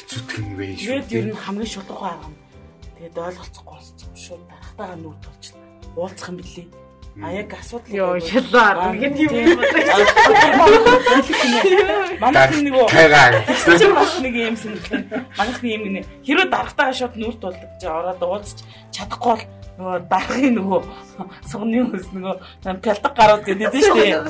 хэцүүтгэн 0.09 0.57
вэ 0.57 0.67
шүү. 0.73 1.05
Тэгээд 1.05 1.13
ер 1.13 1.27
нь 1.29 1.37
хамгийн 1.37 1.69
шулуухай 1.69 2.17
арга 2.17 2.33
нь 2.33 2.41
тэгээд 2.97 3.17
ойлголцохгүй 3.29 3.77
болсон 3.77 4.17
шууд 4.17 4.43
дарахтайгаа 4.49 4.97
нүүр 5.05 5.17
тулчлаа. 5.21 5.61
Уулзах 6.01 6.29
юм 6.33 6.37
билий. 6.41 6.69
А 7.19 7.33
яг 7.35 7.53
асуудал 7.53 7.93
ёо 7.93 8.17
шалаа 8.17 8.97
гэдэг 8.97 9.29
юм 9.37 9.61
Манайх 12.25 12.57
нэг 12.57 12.73
нөгөө 12.73 12.89
чи 12.89 13.87
бас 13.93 14.13
нэг 14.25 14.33
юм 14.33 14.57
сонирхол. 14.57 15.05
Манайх 15.37 15.61
нэг 15.61 15.73
юм 15.77 15.85
нэ 15.93 16.01
хэрвээ 16.25 16.49
дарахтайгаа 16.49 16.97
шууд 16.97 17.15
нүүр 17.21 17.37
тулдаг 17.37 17.69
чи 17.77 17.85
ороод 17.85 18.23
уулзч 18.25 18.65
чадахгүй 18.97 19.45
бол 19.45 19.45
нөгөө 19.77 20.09
дарахын 20.09 20.55
нөгөө 20.57 20.81
сугны 21.53 21.85
хүс 21.85 22.09
нөгөө 22.17 22.35
пялдаг 22.81 23.13
гарууд 23.13 23.45
гэдэг 23.45 23.77
нь 23.77 23.83
шүү 23.83 23.99
дээ. 24.01 24.25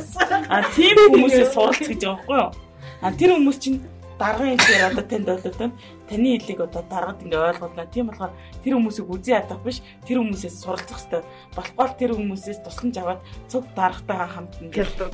А 0.51 0.67
тийм 0.75 0.97
хүмүүсээс 1.13 1.55
суралц 1.55 1.87
гэж 1.87 2.03
байгаа 2.03 2.19
байхгүй 2.19 2.37
юу? 2.41 2.51
А 2.99 3.13
тэр 3.15 3.31
хүмүүс 3.37 3.59
чинь 3.63 3.79
даргын 4.19 4.59
хэлээр 4.59 4.85
одоо 4.91 5.05
танд 5.07 5.27
болоод 5.27 5.73
таны 6.09 6.29
хэлийг 6.39 6.61
одоо 6.67 6.83
даргад 6.91 7.23
ингээ 7.23 7.49
ойлгуулна. 7.55 7.87
Тийм 7.93 8.07
болохоор 8.11 8.33
тэр 8.65 8.75
хүмүүсийг 8.75 9.07
үзий 9.07 9.35
ядах 9.39 9.61
биш 9.63 9.79
тэр 10.07 10.19
хүмүүсээс 10.21 10.57
суралцах 10.59 10.99
хэрэгтэй. 10.99 11.23
Болохгүй 11.55 11.89
тэр 11.99 12.13
хүмүүсээс 12.19 12.59
тусламж 12.67 12.97
аваад 12.99 13.21
цуг 13.47 13.65
даргатайгаа 13.79 14.29
хамт 14.29 14.53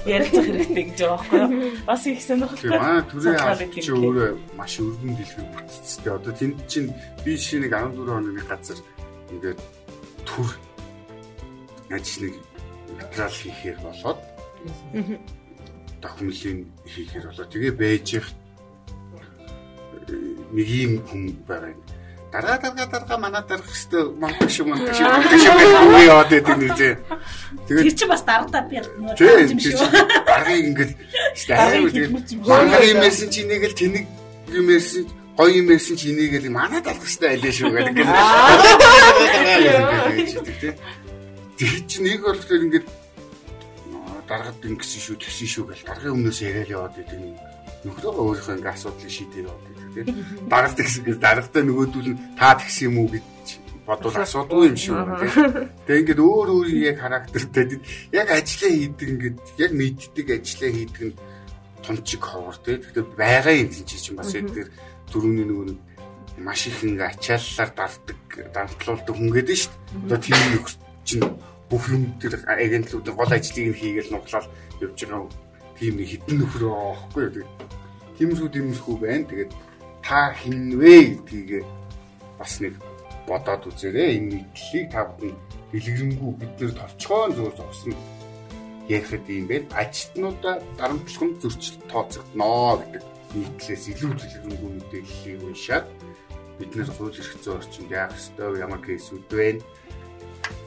ярилцах 0.09 0.47
хэрэгтэй 0.49 0.85
гэж 0.88 0.99
байгаа 1.05 1.21
байхгүй 1.21 1.40
юу? 1.45 1.73
Бас 1.85 2.03
их 2.07 2.23
сонирхолтой. 2.23 2.79
Аа 2.81 3.03
түрээ 3.05 3.37
авч 3.45 3.75
чи 3.85 3.93
өөрөө 3.93 4.31
маш 4.57 4.73
өргөн 4.81 5.14
дэлгэр 5.19 5.47
бүтцтэй. 5.53 6.12
Одоо 6.14 6.33
тэнд 6.33 6.57
чинь 6.71 6.88
би 7.27 7.37
жишээ 7.37 7.61
нэг 7.69 7.73
14 7.77 8.09
хоногийн 8.09 8.49
газар 8.49 8.79
ингээд 9.35 9.61
төр 10.25 10.49
ажлыг 11.90 12.35
материал 12.97 13.31
хийхээр 13.31 13.79
болоод 13.83 14.21
документын 16.01 16.59
хийхээр 16.87 17.25
болоо 17.29 17.47
тэгээ 17.51 17.75
байж 17.75 18.09
их 18.19 18.27
нэг 20.09 20.69
юм 20.69 20.93
хүн 21.09 21.23
байгаа 21.49 21.71
юм. 21.73 21.81
Дараа 22.35 22.59
дараа 22.59 22.87
дараа 22.90 23.19
манай 23.19 23.43
дарах 23.47 23.71
хэвээр 23.71 24.07
монтаж 24.19 24.51
шиг 24.51 24.67
монтаж 24.67 24.97
шиг 24.99 25.07
монтаж 25.07 25.38
шиг 25.38 25.55
үгүй 25.55 26.05
яваад 26.11 26.31
байдаг 26.35 26.57
нэг 26.59 26.73
зэ. 26.75 26.99
Тэр 27.69 27.95
чинь 27.95 28.11
бас 28.11 28.23
дарагдаа 28.27 28.62
би 28.67 28.83
юм 28.83 29.59
шиг. 29.62 29.79
Даргыг 30.27 30.67
ингээл 30.69 30.95
амар 31.55 31.90
тэгээд 31.95 32.12
манай 32.43 32.90
юм 32.90 33.01
ярьсан 33.07 33.29
чи 33.31 33.47
нэг 33.47 33.62
л 33.71 33.79
тэнэг 33.79 34.05
юм 34.51 34.67
ярьсан 34.67 35.07
гоё 35.38 35.51
юм 35.62 35.71
ярьсан 35.71 35.97
чи 35.97 36.11
энийг 36.11 36.35
л 36.43 36.51
манай 36.51 36.81
дарах 36.83 37.03
хэвээр 37.03 37.38
айлаа 37.38 37.53
шүү 37.55 37.71
гэх 37.71 37.90
ингээл. 37.90 38.11
Тэр 41.59 41.75
чинь 41.87 42.05
нэг 42.07 42.23
болохоор 42.23 42.67
ингээд 42.67 42.87
даргад 44.27 44.62
ингэсэн 44.62 45.01
шүү 45.03 45.17
тэгсэн 45.23 45.49
шүү 45.51 45.64
гэл 45.71 45.87
даргын 45.87 46.14
өмнөөс 46.19 46.38
яриад 46.43 46.71
яваад 46.71 46.95
байдаг 46.99 47.19
юм. 47.19 47.35
Нөхрөөгөө 47.85 48.25
өөрийнхөө 48.27 48.57
ингээ 48.59 48.75
асуудлыг 48.75 49.11
шийдээ 49.11 49.43
яваад 49.43 49.74
тийм. 49.94 50.07
Даралт 50.50 50.78
гэсэн 50.78 51.18
даралтай 51.22 51.62
нөгөөдүүл 51.62 52.11
нь 52.12 52.20
та 52.38 52.59
тэгсэн 52.59 52.90
юм 52.90 52.98
уу 53.07 53.09
гэж 53.14 53.24
бодвол 53.87 54.16
асуудгүй 54.24 54.62
юм 54.72 54.76
шүү 54.80 54.96
тийм. 55.20 55.33
Тэгээ 55.85 56.00
ингээд 56.02 56.20
өөр 56.24 56.48
өөр 56.57 56.68
яг 56.88 56.98
характертай 57.04 57.64
яг 58.16 58.28
ажиллаа 58.33 58.72
хийдэг 58.72 59.09
ингээд 59.14 59.38
яг 59.61 59.72
мэддэг 59.76 60.26
ажиллаа 60.40 60.70
хийдэг 60.72 61.02
нь 61.04 61.16
томчиг 61.85 62.22
ховор 62.24 62.57
тийм. 62.64 62.80
Тэгэхээр 62.80 63.09
байгаа 63.12 63.54
юм 63.61 63.70
чинь 63.70 64.16
бас 64.16 64.33
яг 64.33 64.48
тэр 64.50 64.68
дөрөвний 65.12 65.46
нөгөө 65.46 65.66
нэг 65.68 65.78
маш 66.40 66.66
их 66.66 66.80
ингээ 66.80 67.12
ачааллаар 67.12 67.70
дарддаг 67.76 68.20
дарамтлуулдаг 68.57 69.14
хүн 69.14 69.30
гэдэг 69.30 69.54
нь 69.54 69.61
шүү 69.61 69.72
дээ. 69.72 70.02
Одоо 70.09 70.18
тийм 70.18 70.40
нөхөр 70.50 70.74
чинь 71.04 71.24
бүх 71.68 71.85
юм 71.92 72.02
тэр 72.18 72.35
агентлуудын 72.48 73.14
гол 73.14 73.33
ажлыг 73.37 73.66
нь 73.68 73.78
хийгээл 73.78 74.12
нуглаад 74.16 74.48
явж 74.80 74.98
байгаа. 75.04 75.28
Тийм 75.76 75.94
нэг 76.00 76.09
хитэн 76.09 76.37
нөхөр 76.40 76.64
байхгүй 76.72 77.22
юу 77.28 77.48
тиймэрхүү 78.18 78.50
тиймэрхүү 78.54 78.96
байна. 79.02 79.26
Тэгээд 79.26 79.52
та 80.05 80.37
хинвэ 80.37 81.17
гэдгийг 81.25 81.64
бас 82.38 82.61
нэг 82.61 82.77
бодоод 83.27 83.64
үзээрэй. 83.73 84.21
Энэ 84.21 84.29
нийтлэлийг 84.45 84.87
та 84.93 85.09
бүхэн 85.09 85.37
дэлгэрэнгүй 85.73 86.33
бид 86.38 86.53
нэр 86.61 86.73
товчхон 86.77 87.33
зөөр 87.33 87.55
зогсно 87.57 87.97
ярихад 88.88 89.25
юм 89.33 89.49
байна. 89.49 89.73
Ажилтнуудаа 89.81 90.57
дарамтлах 90.77 91.25
нь 91.25 91.40
зөрчил 91.40 91.81
тооцогдно 91.88 92.77
гэдэг 92.85 93.03
нийтлээс 93.33 93.85
илүү 93.97 94.12
дэлгэрэнгүй 94.12 94.71
мэдээллийг 94.77 95.40
уншаад 95.49 95.87
бид 96.61 96.71
нэр 96.77 96.90
хууль 96.93 97.17
эрх 97.17 97.33
зүйн 97.40 97.59
орчинд 97.59 97.90
яах 97.90 98.12
ёстой 98.12 98.61
ямар 98.61 98.81
кейсүүд 98.85 99.25
байна. 99.33 99.64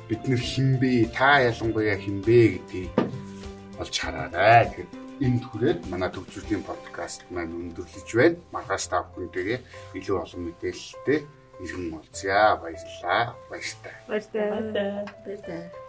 Бид 0.10 0.22
нэр 0.26 0.42
хинбэ, 0.42 1.14
та 1.14 1.46
ялангуяа 1.46 1.98
хинбэ 2.02 2.58
гэдгийг 2.58 2.92
олж 3.78 3.96
хараарай. 4.02 4.66
Тэгэхээр 4.66 4.90
энэ 5.22 5.42
түрээд 5.42 5.80
манай 5.90 6.10
төвчүүдийн 6.14 6.62
подкаст 6.62 7.26
маань 7.34 7.54
өндөрлөж 7.58 8.10
байна. 8.14 8.38
Маргааш 8.54 8.86
та 8.90 9.02
бүхэнтэйгээ 9.02 9.60
илүү 9.98 10.18
олон 10.22 10.42
мэдээлэлтэй 10.46 11.20
иргэн 11.64 11.94
уулзъя. 11.94 12.58
Баярлалаа. 12.62 13.34
Баяртай. 13.50 13.96
Баяртай. 14.08 14.46
Баяртай. 15.26 15.87